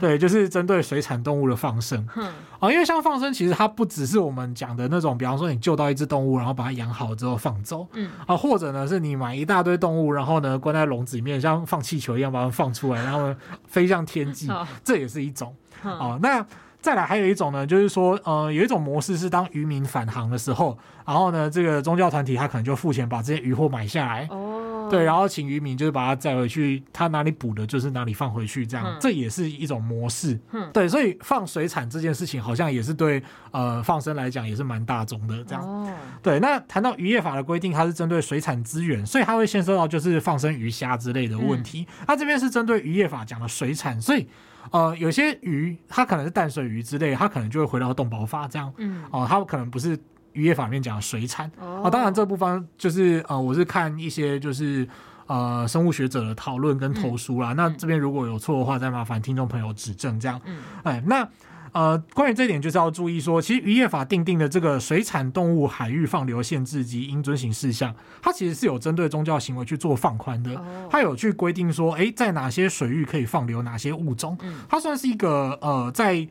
[0.00, 2.06] 对，就是针对水产动物的放生。
[2.16, 7.86] 嗯，哦，因为像放生，其实它不只是我们讲的那种，比方说你救到一只动物，然后把它养好之后放走。
[7.92, 13.36] 嗯，啊，或者呢是你买一大堆动物，然后呢关在笼子里面，像放气球一样把它放出来，然后呢
[13.66, 15.54] 飞向天际，哦、这也是一种。
[15.82, 16.46] 哦，那。
[16.78, 36.38] 再来还有一种呢，就是说，呃，有一种模式是当渔民返航的时候，然后呢，这个宗教团体他可能就付钱把这些渔获买下来，哦，对，然后请渔民就是把它载回去，它哪里捕的，就是哪里放回去，这样，嗯、这也是一种模式，嗯，对，所以放水产这件事情好像也是对呃放生来讲也是蛮大众的，这样，哦，对。
[36.40, 41.86] 那谈到渔业法的规定，它是针对水产资源，所以它会牵涉到就是放生鱼虾之类的问题。
[42.06, 44.26] 它、嗯、这边是针对渔业法讲的水产，所以。
[44.72, 48.72] 呃，有些鱼它可能是淡水鱼之类，它可能就会回到动保法这样。
[48.78, 49.00] 嗯。
[49.12, 49.96] 哦、呃，它可能不是
[50.36, 51.50] 渔业法里面讲的水产。
[51.58, 51.90] 哦、呃。
[51.90, 54.86] 当然这部分就是呃，我是看一些就是
[55.26, 57.52] 呃生物学者的讨论跟投书啦。
[57.54, 60.40] 嗯、那这边如果有错的话，再麻烦听众朋友指正这样。
[60.44, 60.58] 嗯。
[60.84, 61.28] 哎，那。
[61.72, 70.58] 呃，关于这一点就是要注意说，其实渔业法定定的这个水产动物海域放流限制及应遵行事项，它其实是有针对宗教行为去做放宽的。
[70.88, 74.38] 它有去规定说，诶，在哪些水域可以放流哪些物种，
[74.70, 76.26] 它算是一个呃在。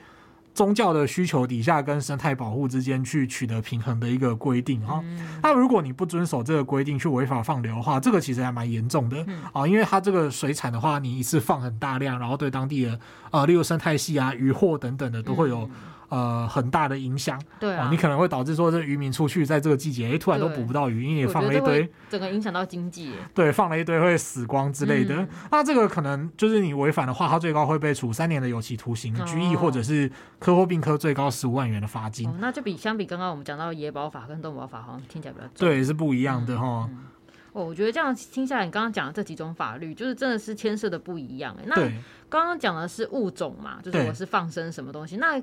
[0.55, 5.03] 宗教的需求底下跟生态保护之间去取得平衡的一个规定哈，
[5.43, 9.23] 那如果你不遵守这个规定去违法放流的话，这个其实还蛮严重的。
[9.51, 12.99] 啊，因为它这个水产的话，你一次放很大量，然后对当地的
[13.31, 15.69] 呃，例如生态系啊、渔获等等的都会有。
[16.09, 25.27] 呃，很大的影响，对啊，你可能会导致说，这渔民出去在这个季节，哎，突然都捕不到鱼，因为放了一堆，整个影响到经济，对，放了一堆会死光之类的。
[25.51, 32.31] 那这个可能就是你违反的话，它最高会被处三年的有期徒刑、拘役，或者是科或并科最高十五万元的罚金。
[32.39, 36.89] 那就比相比刚刚我们讲到野保法跟动保法，好像听起来比较对，是不一样的哈。
[37.55, 41.55] 哦，我觉得这样听下来，你刚刚讲的这几种法律，就是真的是牵涉的不一样。
[41.65, 41.73] 那
[42.27, 45.15] 刚刚讲的是物种嘛，就是我是放生什么东西。
[45.15, 45.39] 那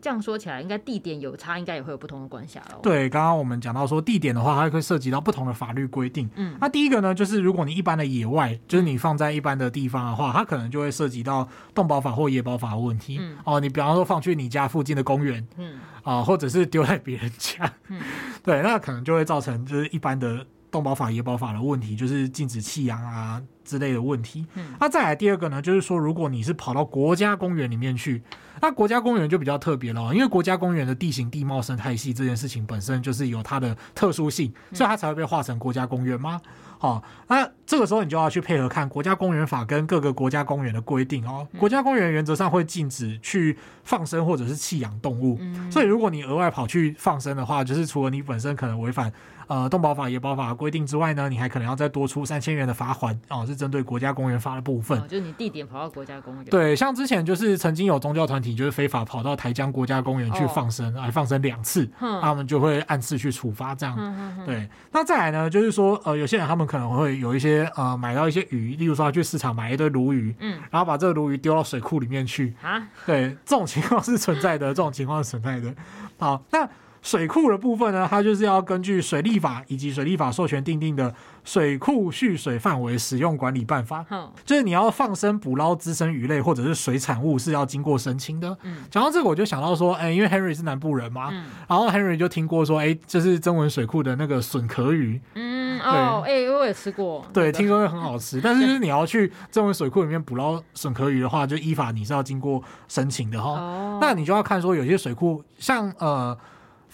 [0.00, 2.78] 这样说起来，应该地点有差，应该也会有不同的关系喽。
[2.84, 6.30] 对，刚刚我们讲到说地点的话，它会涉及到不同的法律规定。
[6.36, 13.18] 嗯，那第一个呢，就是如果你一般的野外，就是你放在一般的地方的话，它可能就会涉及到动保法或野保法的问题。
[13.20, 18.00] 嗯，哦，你比方说放去你家附近的公园，嗯，啊，或者是丢在别人家，嗯，
[18.44, 20.46] 对，那可能就会造成就是一般的。
[20.76, 24.44] 动保法、野保法的问题，就是禁止弃养啊之类的问题。
[24.54, 28.22] 嗯，那再来第二个呢，就是说，如果你是跑到国家公园里面去，
[28.60, 36.40] 那国家公园就比较特别了，因为国家公园的地形地貌生态系这件事情本身就是有它的特殊性，所以它才会被划成国家公园吗？
[36.78, 41.46] 好，那这个时候你就要去配合看国家公园法跟各个国家公园的规定哦。
[41.58, 45.38] 国家公园原则上会禁止去放生或者是弃养动物，
[45.70, 49.12] 所以如果你额外跑去放生的话，就是除了你本身可能违反。
[49.48, 54.98] 呃，动保法、野保法规定之外呢，你还可能要再多出三千元的罚款哦，是针对国家公园法的部分。
[54.98, 56.44] 哦，就是你地点跑到国家公园。
[56.46, 63.96] 对，像之前就是曾经有宗教团体就是非法跑到台江国家公园去放生，来、哦、放生两次，嗯、他们就会按次去处罚这样。
[63.98, 72.86] 嗯、对，那再来呢，就是说呃，有些人他们可能会有一些呃买到一些鱼，例如说他去市场买一堆鲈鱼，嗯，然后把这个鲈鱼丢到水库里面去啊。
[73.04, 75.74] 对，这种情况是存在的，这种情况是存在的。
[76.18, 76.68] 好，那。
[77.02, 81.14] 水库的部分呢，它就是要根据水利法以及水利法授权定定的
[81.46, 84.04] 水库蓄水范围使用管理办法。
[84.10, 88.54] 嗯，就是你要放生捕捞滋生鱼类或者是水产物是要经过申请的。
[88.64, 95.18] 嗯，讲到这个我就想到说，哎、欸，因为 Henry 是南部人嘛，嗯，然后 Henry 就听过说，哎、欸，就是曾文水库的那个笋壳鱼。
[95.34, 97.24] 嗯，哦，哎、欸，我也吃过。
[97.32, 103.52] 对，听说会很好吃，但是就是你要去曾文水库里面捕捞笋壳鱼的话，就依法你是要经过申请的哈。
[103.52, 106.36] 哦，那你就要看说有些水库像呃。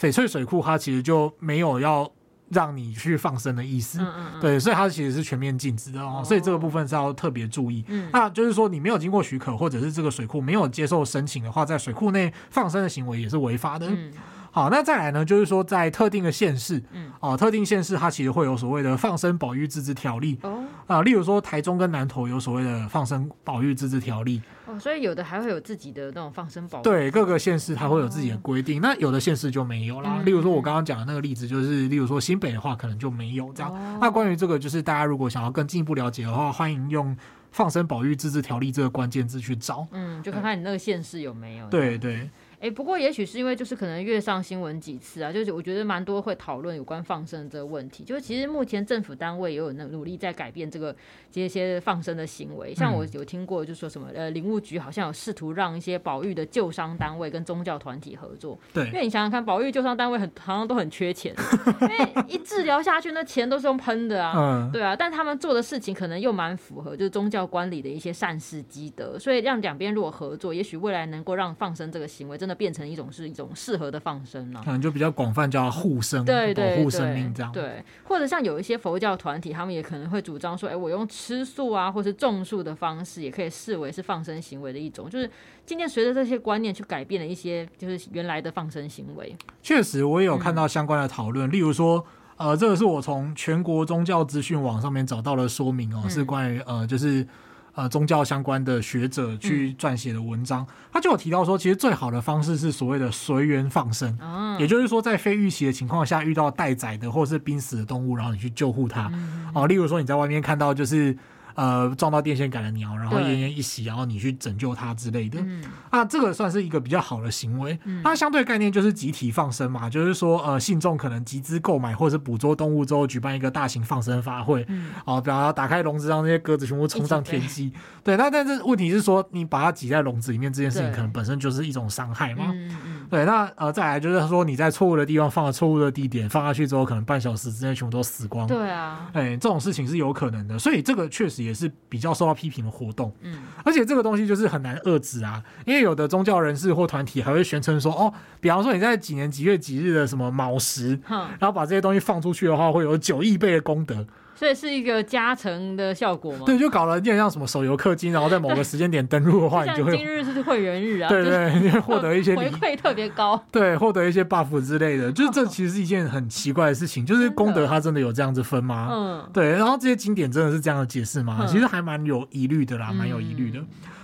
[0.00, 2.10] 翡翠水库它其实就没有要
[2.52, 4.40] 让你去放生的意思，嗯嗯嗯。
[4.40, 6.24] 对，所以它其实是全面禁止的哦，哦。
[6.24, 7.84] 所以这个部分是要特别注意。
[7.88, 13.86] 嗯，那就是说你没有经过许可，或者是这个水库没有接受申请的话，在水库内放生的行为也是违法的。
[13.88, 14.12] 嗯
[14.54, 30.18] 好，那再来呢，就是说在特定的县市，嗯，哦，特定县市它其实会有所谓的放生保育自治条例，哦，啊，例如说台中跟南投有所谓的放生保育自治条例，哦，所以有的还会有自己的那种放生保育，对，各个县市它会有自己的规定，哦、那有的县市就没有啦。
[30.18, 33.72] 嗯、例如说我刚刚讲的那个例子，就是例如说新北的话，可能就没有这样。
[33.72, 37.16] 哦、那关于这个，就是大家如果想要更进一步了解的话，欢迎用
[37.52, 41.66] 放生保育自治条例这个关键字去找，嗯，就看看你那个县市有没有。
[41.68, 42.28] 对对。
[42.62, 48.05] 哎，不过也许是因为就是可能越上新闻几次啊，就是我觉得蛮多会讨论有关放生这个问题。
[48.05, 50.94] 就是其实目前政府单位也有努力在改变这个
[51.29, 52.72] 这些放生的行为。
[52.72, 58.57] 像我有听过，就说什么呃，林务局好像有试图让一些保育的救伤单位跟宗教团体合作。
[58.72, 61.35] 对，因为你想想看，保育救伤单位很好像都很缺钱，
[61.81, 64.35] 因为一治疗下去那钱都是用喷的啊。
[64.38, 72.51] 嗯，对啊，但他们做的事情可能又蛮符合就是宗教观里的一些善事积德，所以让两边如果合作，也许未来能够让放生这个行为真的。
[72.54, 77.52] 变成一种是一种适合的放生了，可能就比较广泛，叫护生，对对，保护生命这样。
[77.52, 85.08] 对，或者像有一些佛教团体，他们也可能会主张说，哎，我用吃素啊，或是种树的方式，也可以视为是放生行为的一种。
[85.08, 85.30] 就是
[85.64, 89.34] 今天随着这些观念去改变了一些，就是原来的放生行为。
[89.62, 92.04] 确实，我也有看到相关的讨论，嗯、例如说，
[92.36, 97.26] 呃，这个是我从全国宗教资讯网上面找到的说明哦，嗯、是关于呃，就是。
[97.74, 109.11] 呃，宗教相关的学者去撰写的文章，嗯、他就有提到说，其实最好的方式是所谓的随缘放生，嗯、也就是说，在非预期的情况下遇到待宰的或是濒死的动物，然后你去救护它。
[109.12, 111.16] 嗯、哦，例如说你在外面看到就是。
[111.54, 117.78] 呃，撞到电线杆的鸟，然后奄奄一息，然后你去拯救它之类的，嗯、啊，这个算是一个比较好的行为。
[118.02, 127.72] 它、嗯、相对概念就是集体放生嘛，就是说，呃，信众可能集资购买或者是捕捉动物之后，举办一个大型放生法会，嗯，哦，比方说打开笼子，让那些鸽子全部冲上天际。
[128.04, 132.52] 对，那但是问题是说，你把它挤在笼子里面，这件事情可能本身就是一种伤害嘛。
[132.52, 132.70] 对，
[133.12, 138.46] 对，那呃，再来就是说，你在错误的地方放了错误的地点，放下去之后，可能半小时之内全部都死光。
[138.46, 142.12] 对啊，哎，这种事情是有可能的，所以这个确实也是比较。
[142.12, 154.07] 受到批评的活动，嗯，而且这个东西就是很难遏制啊，因为有的宗教人士或团体还会宣称说，哦，比方说你在几年几月几日的什么卯时，嗯，然后把这些东西放出去的话，会有九亿倍的功德。
[154.42, 156.40] 所以是一个加成的效果吗？
[156.44, 165.12] 对，就搞了有点像什么手游氪金，然后在某个时间点登录的话， 你就会今日是会员日啊，对对，你会获得一些 回馈特别高， 对，获得一些 buff 之类的。
[165.12, 168.88] 就是这其实是一件很奇怪的事情，就是功德它真的有这样子分吗？
[168.90, 169.50] 嗯，对。
[169.50, 171.46] 然后这些经典真的是这样的解释吗？
[171.46, 173.61] 其实还蛮有疑虑的啦，蛮有疑虑的。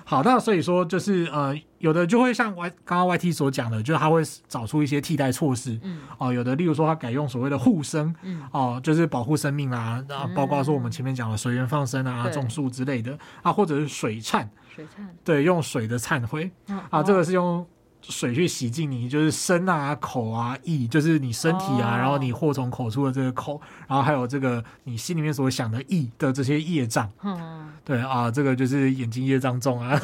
[0.09, 16.51] 好，那所以说就是呃，有的就会像 Y 刚刚 YT 所讲的，就是他会找出一些替代措施，嗯，哦，有的例如说他改用所谓的护生，嗯，哦，就是保护生命啦，然后包括说我们前面讲的随缘放生啊、种树之类的啊，或者是水忏，水忏，对，用水的忏悔，
[16.89, 17.67] 啊，这个是用。
[18.09, 27.11] 水去洗净你，就是身啊、口啊、意，就是你身体啊，哦、然后你祸从口出的这个口，然后还有这个你心里面所想的意的这些业障。
[27.23, 30.01] 嗯，对啊，这个就是眼睛业障重啊。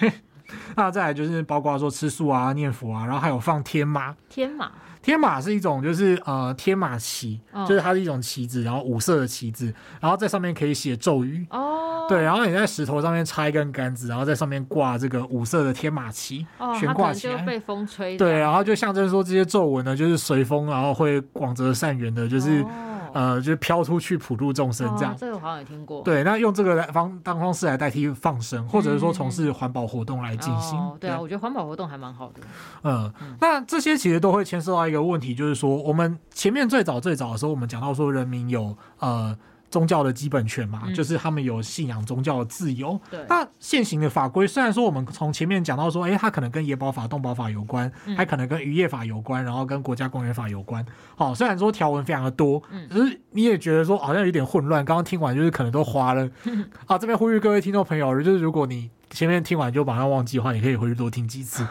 [0.00, 0.12] 对，
[0.76, 4.14] 那再来就是包括说吃素啊、念佛啊，然后还有放天马。
[4.28, 4.70] 天马。
[5.08, 11.46] 天马是一种，就是呃天马旗，哦、就是它是一种旗子，然后五色的旗子，然后在上面可以写咒语。
[11.48, 17.38] 哦，对，然后你在石头上面插一根杆子，然后在上面挂这个五色的天马旗，哦、悬挂起来。
[17.38, 18.18] 就被风吹。
[18.18, 22.60] 对，然后就象征说这些咒文呢，就是随风，然后会广泽善缘的，就是。
[22.60, 22.66] 哦
[23.12, 26.02] 呃，就是飘出去普度众生这样，这个好像也听过。
[26.02, 30.78] 对，那用这个来方当方式来代替放生，或者是说从事环保活动来进行。
[31.00, 32.40] 对啊，我觉得环保活动还蛮好的。
[32.84, 39.36] 嗯，那这些其实都会牵涉到一个问题，就是说我们前面最早最早的时候，我们讲到说人民有呃。
[39.70, 42.98] 宗教的基本权嘛，嗯、就是他们有信仰宗教的自由。
[43.10, 50.84] 对，那现行的法规虽然说我们从前面讲到说，哎、欸，它可能跟野保法、动保法有关，嗯、还可能跟渔业法有关，然后跟国家公园法有关。
[51.16, 54.84] 好，虽然说条文非常的多，嗯，可是你也觉得说好像有点混乱。
[54.84, 56.28] 刚刚听完就是可能都花了。
[56.86, 61.66] 好，这边呼吁各位听众朋友，就是如果你前面听完就马上忘记的话，你可以回去多听几次。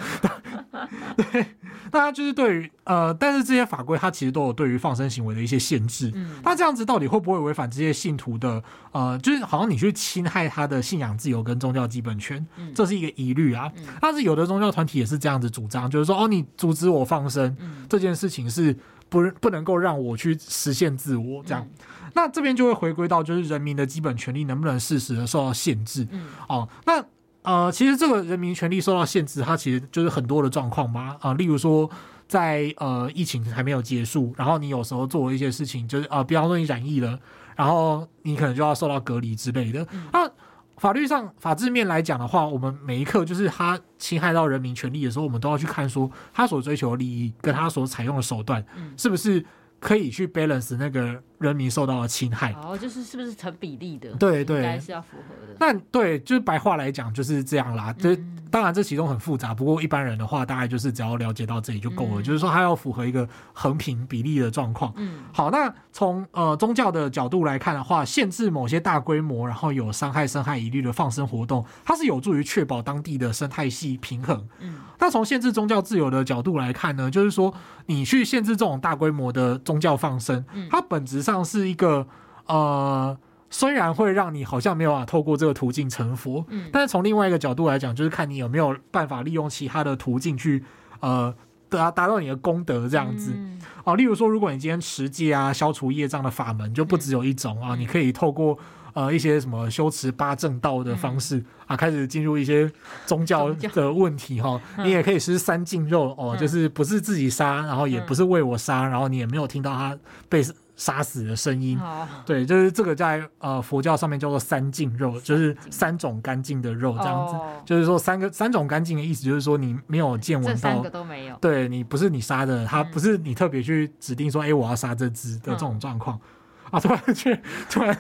[1.17, 1.45] 对。
[1.89, 6.12] 那它就是对于呃，但是这些法规它其实都有对于放生行为的一些限制。
[6.15, 13.71] 嗯，那这样子到底会不会违反这些信徒的呃，就是好像你去侵害他的信仰自由跟宗教基本权，嗯、这是一个疑虑啊。
[13.77, 18.75] 嗯、但是有的宗教团体也是这样子主张，就是说哦，你阻止我放生、嗯、这件事情是
[19.08, 21.65] 不不能够让我去实现自我这样。
[21.65, 26.06] 嗯、那这边就会回归到就是人民的基本权利能不能适时的受到限制？
[26.12, 27.01] 嗯，哦，那。
[27.47, 31.15] 呃，其实这个人民权利受到限制，它其实就是很多的状况嘛。
[31.21, 31.89] 啊、呃，例如说
[32.27, 37.17] 在，呃疫情还没有结束，然后你有时候做了一些事情，就是呃，比方说你染疫了，
[37.55, 39.81] 然后你可能就要受到隔离之类的。
[39.93, 40.29] 嗯、那
[40.75, 48.62] 法律上法治面来讲的话，我们每一刻就是他侵害到人民权利的时候，我们都要去看说他所追求的利益跟他所采用的手段，
[48.97, 49.43] 是不是
[49.79, 52.54] 可以去 balance 那个人民受到了侵害。
[52.63, 54.12] 哦，就是是不是成比例的？
[54.13, 55.56] 对对，应该是要符合的。
[55.60, 57.93] 那对，就是白话来讲就是这样啦。
[57.97, 62.21] 这、嗯、当然这其中很复杂，不过一般人的话，大概就是只要了解到这里就够了。
[62.21, 64.93] 嗯、就是说，它要符合一个横平比例的状况。
[64.97, 74.47] 嗯，好，那从呃宗教的角度来看的话，限制某些大规模然后有伤害生态疑虑的放生活动，它是有助于确保当地的生态系平衡。
[74.60, 77.52] 嗯，那从限制宗教自由的角度来看呢，就是说
[77.88, 82.07] 你去限制这种大规模的宗教放生，它本质上是一个
[82.45, 83.17] 呃。
[83.49, 90.61] 虽然会让你好像没有办法透过这个途径成佛，嗯，但是从另外一个角度来讲，就是看你有没有办法利用其他的途径去，
[90.99, 91.33] 呃，
[91.69, 93.31] 达达到你的功德这样子。
[93.33, 98.59] 嗯、啊，例如说，如果你今天持戒啊，消除业障的法门就不只有一种啊，嗯、你可以透过
[98.91, 102.69] 呃一些什么修持八正道的方式、嗯、啊，开始进入一些
[103.05, 104.59] 宗教的问题哈。
[104.75, 110.43] 嗯、你也可以吃三净肉哦，嗯、就是不是自己杀，然后也不是为我杀，然后你也没有听到他被。
[110.77, 127.37] 杀死的声音，好对，就是这个在呃佛教上面叫做三净肉，就是三种干净的肉这样子，哦、就是说三个三种干净的意思，就是说你没有见闻到，这三个都没有，对你不是你杀的，他不是你特别去指定说，哎、嗯欸，我要杀这只的这种状况、嗯、啊，突然去
[127.69, 127.97] 突然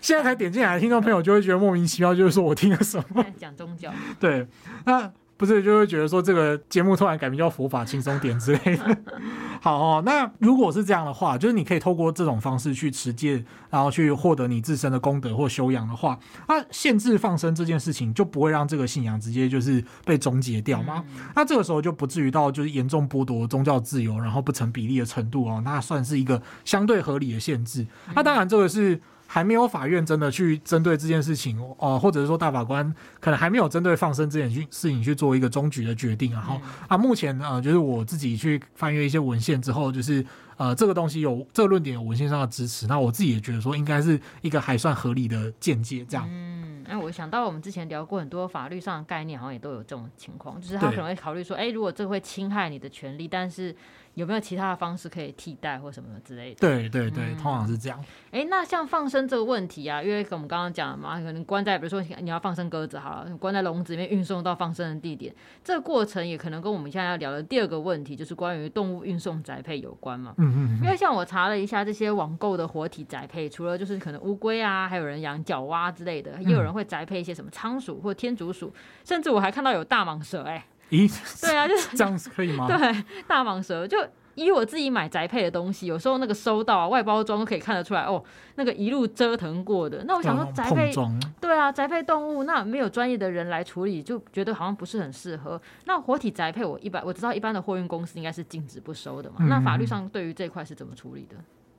[0.00, 3.24] 现在才点进来的听众朋友就会觉得莫名其妙，就是说我听了什么。
[3.38, 4.46] 讲宗教，对，
[4.84, 5.12] 那。
[5.38, 8.98] 不是，就会觉得说这个节目突然改名叫“佛法轻松点”之类的。
[9.62, 21.04] 好哦，那如果是这样的话，就是你可以透过这种方式去持戒，然后去获得你自身的功德或修养的话，那限制放生这件事情就不会让这个信仰直接就是被终结掉吗？
[21.36, 27.86] 那这个时候就不至于到就是严重剥夺宗教自由，然后不成比例的程度哦，那算是一个相对合理的限制。
[28.14, 29.00] 那当然这个是。
[29.30, 36.32] 还没有法院真的去针对这件事情哦、呃，或者是说大法官可能还没有针对放生这件事情去做一个终局的决定。
[36.32, 40.24] 然后、嗯、啊，目前呃，就是我自己去翻阅一些文献之后，就是
[40.56, 42.86] 呃，这个东西有这个论点有文献上的支持。
[42.86, 46.02] 那我自己也觉得说，应该是一个还算合理的见解。
[46.08, 53.76] 这样，嗯，那我想到我们之前聊过很多法律上的概念，好像也都有这种情况，就是他可能会考虑说，哎对，如果这会侵害你的权利，但是。
[54.18, 56.56] 有没有其他的方式可以替代或什么之类的？
[56.58, 58.04] 对对对，嗯、通常是这样。
[58.32, 70.34] 哎、欸，那像放生这个问题啊，因为跟我们刚刚讲的嘛，可能关在比如说你要放生鸽子好了，关在笼子里面运送到放生的地点，这个过程也可能跟我们现在要聊的第二个问题，就是关于动物运送宅配有关嘛。
[70.38, 70.80] 嗯嗯。
[70.82, 80.64] 因为像我查了一下这些网购的活体宅配，除了就是可能乌龟啊，还有人养角蛙之类的，也有人会宅配一些什么仓鼠或天竺鼠，甚至我还看到有大蟒蛇、欸。
[80.90, 81.40] 哎，咦？
[81.40, 82.66] 对啊，就是 这样子可以吗？
[82.66, 83.98] 对，大蟒蛇就。
[84.34, 88.22] 以我自己买宅配的东西，有时候那个收到啊，外包装都可以看得出来哦，
[88.54, 90.04] 那个一路折腾过的。
[90.04, 90.92] 那我想说宅配，
[91.40, 95.60] 对啊，宅配动物，那没有专业的人来处理，就觉得好像不是很适合。
[95.86, 99.38] 那活体宅配，我一般我知道一般的货运公司应该是禁止不收的嘛。
[99.40, 101.34] 嗯、那法律上对于这块是怎么处理的？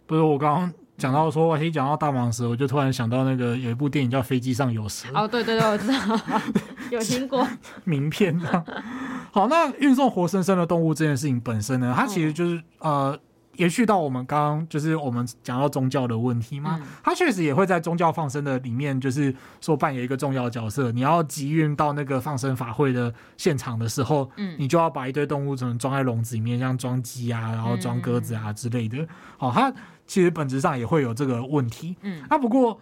[0.06, 5.08] 不是我刚刚讲到说，我一讲到大蟒蛇，我就突然想到那个有一部电影叫《飞机上有蛇》。
[5.16, 5.96] 哦，对对对，我知道，
[6.92, 7.48] 有听过
[7.86, 8.64] 名片啊。
[9.32, 13.18] 好，那运送活生生的动物这件事情本身呢，它其实就是呃，
[13.56, 20.92] 延续到我们刚刚就是我们讲到宗教的问题嘛，它确实也会在宗教放生的里面，就是说扮演一个重要的角色。
[20.92, 29.08] 你要集运到那个放生法会的现场的时候，嗯，你就要把一堆动物怎么装在笼子里面，像装鸡啊，然后装鸽子啊之类的。
[29.38, 29.72] 好，它
[30.10, 31.96] 其实本质上也会有这个问题。
[32.02, 32.78] 嗯，啊，不过。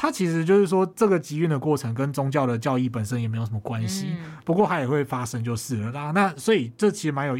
[0.00, 4.06] 它其实就是说，这个集运的过程跟宗教的教义本身也没有什么关系。
[4.10, 6.12] 嗯、不过它也会发生就是了啦。
[6.12, 7.36] 那所以这其实蛮有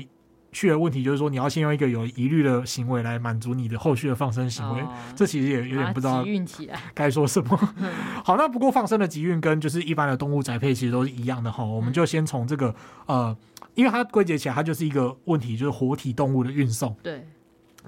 [0.50, 6.24] 趣的问题，就是说你要先用一个有疑虑的行为来满足你的后续的放生行为，哦、这其实也有点不知道
[6.94, 7.56] 该说什么。
[7.76, 7.92] 嗯、
[8.24, 11.62] 好，那不过放生的集运跟就是一般的动物宅配其实都是一样的哈。
[11.62, 12.74] 我们就先从这个
[13.06, 13.36] 呃，
[13.76, 16.96] 因为它归结起来，它就是一个问题，就是活体动物的运送。
[17.04, 17.24] 对。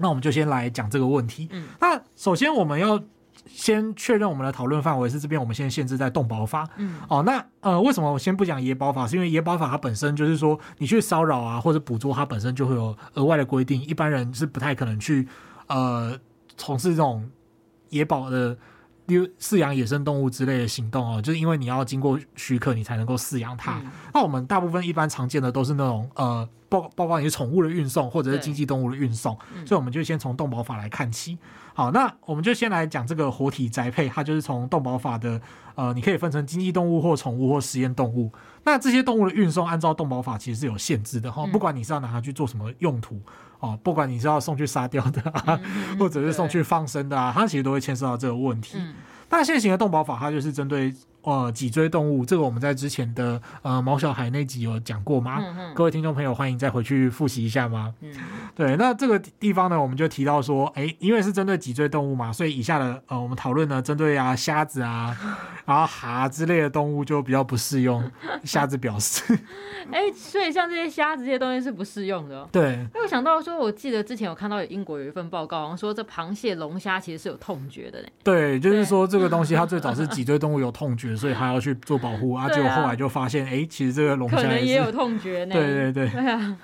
[0.01, 1.47] 那我们就先来讲这个问题。
[1.51, 1.67] 嗯。
[1.79, 3.01] 那首先我们要。
[3.47, 6.69] 先确认我们的讨论范围是这边，我们先限制在动保法。
[6.77, 9.07] 嗯，哦，那呃，为什么我先不讲野保法？
[9.07, 15.27] 是因为野保法它本身就是说，你去骚扰啊或者捕捉，它本身就会有额外的规定，一般人是不太可能去
[15.67, 16.15] 呃
[16.55, 17.27] 从事这种
[17.89, 18.55] 野保的，
[19.11, 23.77] 例如饲养野生动物之类的行动哦，就是因为你要经过许可，你才能够饲养它。
[23.79, 31.37] 嗯、那我们大部分一般常见的都是那种呃，包包括你是宠物的运送或者是经济动物的运送，所以我们就先从动保法来看起。
[31.73, 35.41] 好，那我们就先来讲这个活体宅配，它就是从动保法的，
[35.75, 38.31] 呃，你可以分成经济动物或宠物或实验动物。
[38.63, 43.19] 那这些动物的运送，按照动保法其实是有限制的哈，不管你是要拿它去做什么用途，
[43.61, 45.57] 哦，不管你是要送去杀掉的啊，
[45.97, 48.77] 或者是送去放生的啊，它其实都会牵涉到这个问题。
[49.29, 55.39] 那现行的动保法，它就是针对呃脊椎动物，这个我们在之前的呃毛小孩那集有讲过吗？
[55.41, 57.93] 嗯嗯，各位听众朋友，欢迎再回去复习一下吗？
[58.01, 58.13] 嗯，
[58.55, 65.15] 对，那这个地方呢，我们就提到说，哎，因为是针对脊椎动物嘛，所以以下的呃我们讨论呢，针对啊虾子啊，
[65.65, 68.03] 然后蛤之类的动物就比较不适用。
[68.43, 69.37] 虾子表示，
[69.91, 72.49] 哎，所以像这些虾子这些东西是不适用的哦。
[72.51, 78.11] 对，因为我想到说，我记得之前有看到英国有一份报告，说这螃蟹、龙虾其实是有痛觉的嘞。
[78.23, 82.49] 对，就是说这个东西它最早是脊椎动物有痛觉，所以他要去做保护啊。
[82.49, 85.53] 结果后来就发现，哎，其实这个龙虾可能也有痛觉呢。
[85.53, 86.57] 对对对，对啊，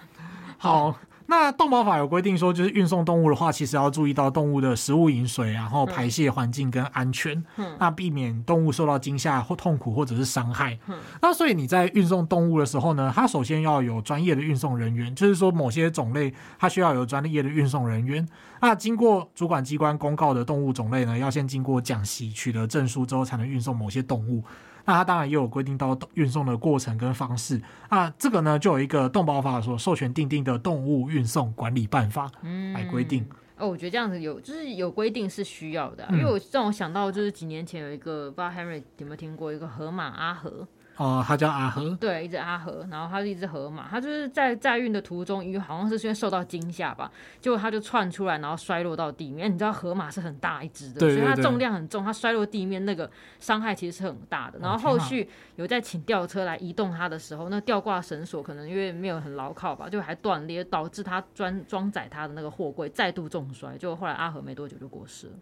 [0.58, 0.95] 好。
[1.30, 10.80] 那动保法有规定说，就是运送动物的话，其实要注意到动物的食物、饮水，然后排泄环境跟安全，嗯、那避免动物受到惊吓或痛苦或者是伤害。
[10.88, 18.26] 嗯、那所以你在运送动物的时候呢，它首先要有专业的运送人员，就是说某些种类它需要有专业的运送人员。
[18.62, 24.44] 那经过主管机关公告的动物种类呢，要先经过讲习，取得证书之后才能运送某些动物。
[24.88, 27.62] 那它当然也有规定到运送的过程跟方式，
[27.92, 32.32] 那这个呢就有一个动保法所授权订定的动物运送管理办法
[32.74, 33.22] 来规定。
[33.24, 40.66] 嗯、哦，我觉得这样子有就是有规定是需要的、因为我让我想到就是几年前有一个不知道 Henry 有没有听过一个河马阿和。
[40.98, 49.54] 哦，他叫阿和，对，一只阿和，然后它是一只河马，它就是在载运的途中，因为好像是因为受到惊吓吧，结果它就窜出来，然后摔落到地面。
[49.54, 54.58] 你知道河马是很大一只的，所以它重量很重，它摔落地面那个伤害其实是很大的。
[54.58, 65.34] 然后后续有在请吊车来移动它的时候，那吊挂绳索可能因为没有很牢靠吧，就还断裂，导致它装装载它的那个货柜再度重摔，就后来阿和没多久就过世了。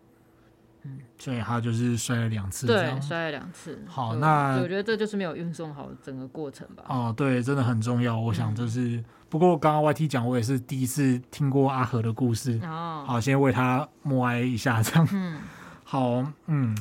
[0.85, 3.83] 嗯，所以他就是摔了两次，对，摔了两次。
[3.87, 6.83] 好，那我觉得这就是没有运送好整个过程吧。
[6.87, 8.15] 哦，对，真的很重要。
[8.19, 12.59] 我想就是，嗯、不过刚刚 YT 讲，我也是第一次听过阿和的故事。
[12.63, 15.07] 哦，好，先为他默哀一下，这样。
[15.11, 15.39] 嗯，
[15.83, 16.77] 好，嗯，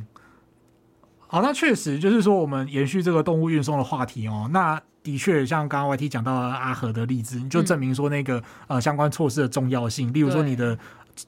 [1.26, 4.50] 好，那确实就是说，我们延续这个动物运送的话题哦。
[4.52, 10.12] 那的确，像刚刚 YT 讲到阿和的例子，就证明说那个、嗯、呃相关措施的重要性。
[10.12, 10.78] 例如说你的。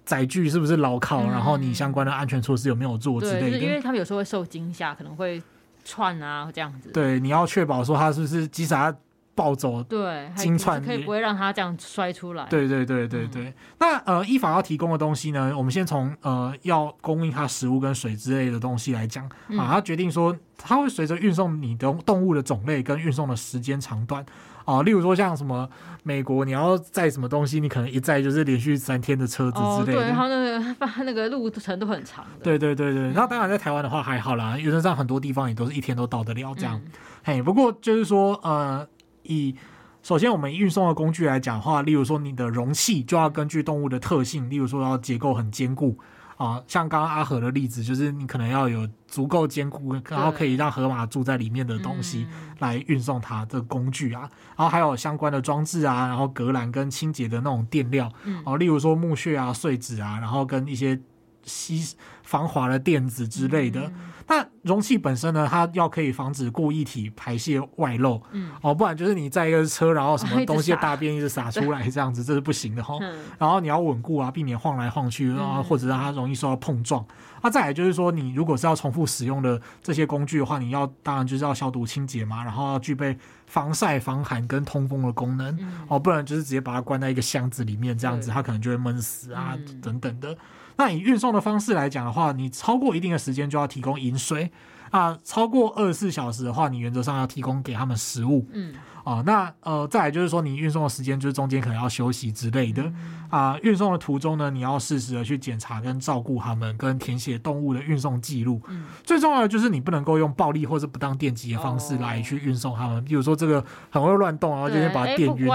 [0.04, 1.22] 载具是不是牢靠？
[1.22, 3.58] 嗯、然后你相关的安全措施有没有做之类的？
[3.58, 5.42] 因为他们有时候会受惊吓，可能会
[5.84, 6.90] 串啊这样子。
[6.90, 8.94] 对，你要确保说他是不是即使它
[9.34, 12.46] 暴走，对，金串可以不会让他这样摔出来。
[12.46, 13.44] 对对对对对。
[13.44, 15.52] 嗯、那呃，依法要提供的东西呢？
[15.56, 19.26] 我们先从呃要供应它食物跟水之类的东西来讲
[19.58, 19.68] 啊。
[19.70, 24.24] 它决定说，它会随着运送你的动物的种类跟运送的时间长短。
[24.66, 25.66] 哦，例如说像什么
[26.02, 30.00] 美国，你要载什么东西，你可能一载就是连续三天的车子之类的。
[30.00, 32.44] 哦、对，然后那个那个路程都很长的。
[32.44, 36.78] 对对对对，然后当然在台湾的话还好啦，原则上很多地方也都是一天都到得了这样。
[36.84, 36.92] 嗯、
[37.24, 38.86] 嘿，不过就是说，呃，
[39.22, 39.54] 以
[40.02, 45.96] 首先我们运送的工具来讲的话，例如说你的容器就要根据动物的特性，例如说要结构很坚固。
[46.36, 52.26] 啊，像刚刚阿和的例子，就是你可能要有足够坚固，然后可以让河马住在里面的东西
[52.58, 58.12] 来运送它的工具啊，然后还有相关的装置啊，然后隔栏跟清洁的那种垫料，
[58.44, 61.00] 哦，例如说木屑啊、碎纸啊，然后跟一些
[61.46, 63.90] 吸防滑的垫子之类的。
[64.28, 72.98] 那容器本身呢，它要可以防止固液体排泄外漏，嗯，哦，不然就是你在一个车，然后什么东西大便一直洒出来这样子，这是不行的哈。
[73.38, 77.06] 然后你要稳固啊，避免晃来晃去，然后或者让它容易受到碰撞。
[77.40, 83.16] 那再来就是说，你如果是要重复使用的这些工具的话，你要当然就是要消毒清洁嘛，然后要具备
[83.46, 90.36] 防晒、防寒跟通风的功能，哦，不然就是直接把它关在一个箱子里面这样子，它可能就会闷死啊等等的。
[90.76, 94.50] 那以运送的方式来讲的话，你超过一定的时间就要提供饮水
[94.90, 98.46] 啊，超过二十四小时的话，你原则上要提供给他们食物。
[98.52, 98.74] 嗯。
[99.06, 102.92] 啊，那呃，再来就是说，你运送的时间就是中间可能要休息之类的
[103.30, 103.56] 啊。
[103.62, 108.60] 运送的途中呢，你要适时的去检查跟照顾他们，跟填写动物的运送记录。
[108.66, 113.04] 嗯，最重要的就是你不能够用暴力或者不当电击的方式来去运送他们。
[113.04, 115.46] 比如说这个很会乱动，然后就先把它电晕，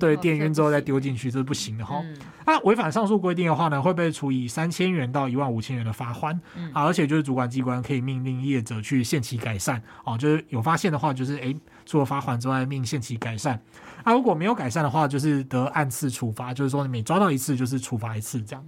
[0.00, 2.02] 对，电晕之后再丢进去，这是不行的哈。
[2.44, 6.34] 那违反上述规定的话呢，会被处以三千元到一万五千元的罚款。
[6.72, 9.80] 啊，而且就是主管机关可以命令业者去限期改善。
[10.02, 11.56] 哦，就是有发现的话，就是诶。
[11.84, 13.60] 除了罚款之外，命限期改善。
[14.04, 18.64] 啊，如果没有改善的话，就是得按次处罚，就是说你每抓到一次就是处罚一次这样。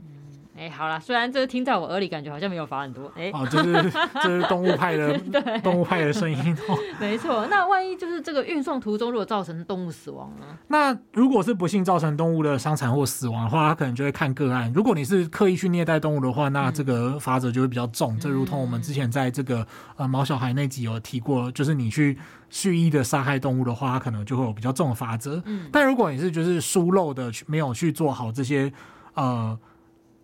[0.56, 3.10] 哎、欸，好了，虽然这个听在我耳里，感觉好像没有罚很多。
[3.16, 3.90] 哎、欸，哦，这是
[4.22, 6.56] 这是动物派的， 对，动物派的声音。
[6.68, 10.44] 哦、 没错，那万一就是这个运送途中如果造成动物死亡呢？
[10.68, 14.72] 那如果是不幸造成动物的伤残或死亡的话，他可能就会看个案。
[14.72, 18.16] 如果你是刻意去虐待动物的话，那这个罚则就会比较重。
[18.20, 22.16] 这、嗯、如同我们之前在这个呃毛小孩那集有提过，就是你去
[22.48, 25.42] 蓄意的杀害动物的话，它可能就会有比较重的罚则。
[25.46, 28.72] 嗯，但如果你是就是疏漏的，没有去做好这些
[29.14, 29.58] 呃。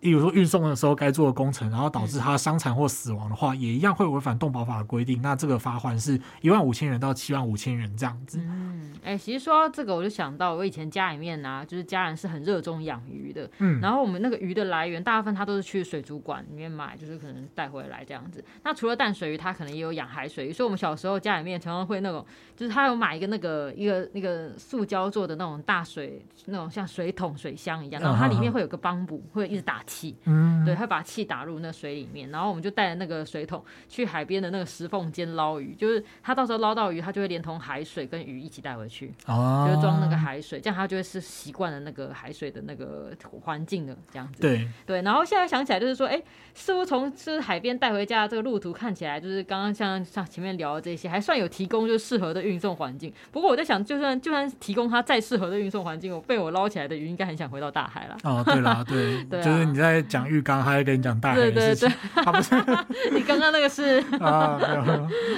[0.01, 5.21] 例如说运送的时候该做的工程，然后导致他伤残或死亡的话，也一样会违反动保法的规定。
[5.21, 8.39] 那这个罚款是一万五千元到七万五千元这样子。
[8.41, 13.49] 嗯，哎、欸，其实说到这个，我就想到我以前家里面呢、啊，就是家人是很热衷养鱼的。
[13.59, 18.43] 嗯，然后我们那个鱼的来源，大部分他都是去水族馆里面买，就是可能带回来这样子。
[18.63, 20.51] 那除了淡水鱼，他可能也有养海水鱼。
[20.51, 22.25] 所以我们小时候家里面常常会那种，
[22.55, 30.15] 就是他有买一个那个一个那个塑胶做的那种大水那种像水桶水箱一样，然后它里面会有个帮补，会一直打气。
[30.25, 30.75] 嗯，对。
[30.81, 43.11] 他把气打入那水里面，然后我们就带着那个水桶去海边的那个石缝间捞鱼，就是他到时候捞到鱼，他就会连同海水跟鱼一起带回去，哦，就是装那个海水，这样他就会是习惯了那个海水的那个
[43.41, 44.41] 环境的这样子。
[44.41, 46.19] 对对，然后现在想起来就是说，哎，
[46.55, 53.13] 似乎从是海边带回家的这个路途看起来，就是刚刚像像前面聊的这些，还算有提供就是适合的运送环境。
[53.31, 58.17] 不过我在想，就算就算提供他再适合的运送环境，我被我捞起来的鱼应该很想回到大海了。
[58.23, 60.61] 哦，对啦，对， 对啊，就是你在讲浴缸。
[60.63, 62.53] 他在跟你讲大海的事情，他不是
[63.11, 64.59] 你刚刚那个是 啊，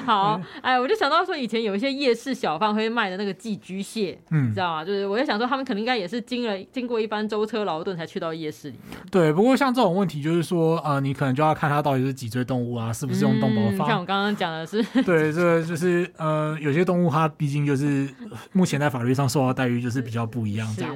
[0.06, 4.84] 好，哎，我就想到说，以前有一些夜市小贩会卖的那个寄居蟹，嗯，你知道吗？
[4.84, 9.00] 就是我在想说，他们可能应该也是经了经过一番舟车劳顿才去到夜市里面。
[9.10, 13.88] 对，不过像这种问题，就是说，呃，你可能就要看它到底是脊椎动物啊，是不是用动保法？
[13.88, 18.10] 像我刚刚讲的是，对，这个就是呃，有些动物它毕竟就是
[18.52, 20.96] 目前在法律上受到待遇就是比较不一样，这样。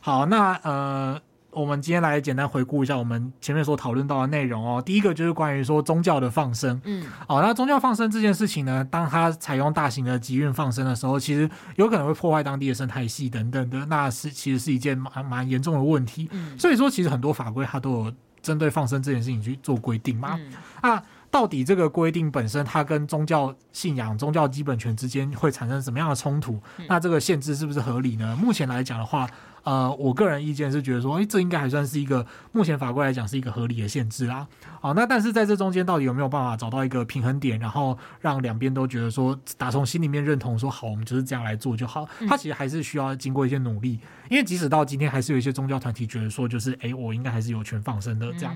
[0.00, 1.20] 好，那呃。
[1.58, 4.80] 我们今天来简单回顾一下我们前面所讨论到的内容哦。
[4.80, 16.30] 第一个就是关于说宗教的放生，嗯，哦，那宗教放生这件事情呢，当它采用大型的集运放生的时候，其实有可能会破坏当地的生态系等等的，那是其实是一件蛮蛮严重的问题。
[16.56, 20.38] 所以说，其实很多法规它都有针对放生这件事情去做规定嘛。
[20.80, 26.60] 那到底这个规定本身它跟宗教信仰、宗教基本权之间会产生什么样的冲突？
[26.88, 28.36] 那这个限制是不是合理呢？
[28.40, 29.28] 目前来讲的话。
[29.62, 34.46] 呃，我个人意见是觉得说，哎，这应该还算是一个目前法规来讲是一个合理的限制啦。
[34.80, 42.08] 好，那但是在这中间到底有没有办法找到一个平衡点，然后让两边都觉得说，打从心里面认同说，好，我们就是这样来做就好。
[42.28, 43.98] 它其实还是需要经过一些努力，
[44.30, 48.54] 因为即使到今天，还是有一些宗教团体觉得说，就是哎，我应该还是有权放生的这样。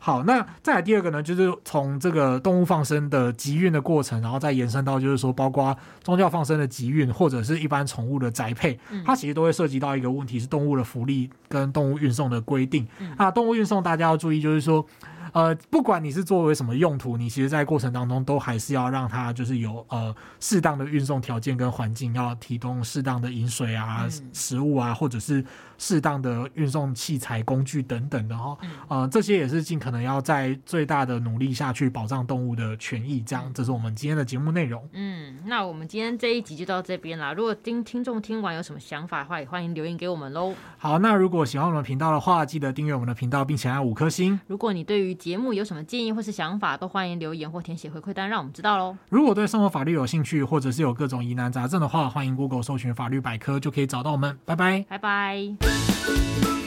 [0.00, 12.86] 好，那再来第二个呢，就是从这个动物放生的集运的过程，然后再延伸到就是说，包括宗教放生的集运，或者是一般宠物的宅配，它其实都会涉及到一个问题，是动物的福利跟动物运送的规定。
[13.16, 14.86] 那动物运送大家要注意，就是说。
[15.32, 25.44] 呃，不管你是作为什么用途，你其实，在过程当中都还是要让它就是有呃适当的运送条件跟环境，要提供适当的饮水啊、嗯、食物啊，或者是
[25.78, 28.56] 适当的运送器材、工具等等的哈。
[28.88, 33.20] 呃，这些也是尽可能要在最大的努力下去保障动物的权益。
[33.22, 34.88] 这样，这是我们今天的节目内容。
[34.92, 37.32] 嗯，那我们今天这一集就到这边啦。
[37.32, 40.54] 如果听听众听完有什么想法的话，也欢迎留言给我们喽。
[40.78, 44.38] 好，那如果喜欢我们频道的话，记得订阅我们的频道，并且按五颗星。
[44.46, 48.96] 如果你对于节目有什么建议或是想法，都欢迎留言或填写回馈单，让我们知道喽。
[49.10, 54.38] 如果对生活法律有兴趣，或者是有各种疑难杂症的话，欢迎 Google 搜寻法律百科，就可以找到我们。
[54.44, 56.57] 拜拜，拜拜。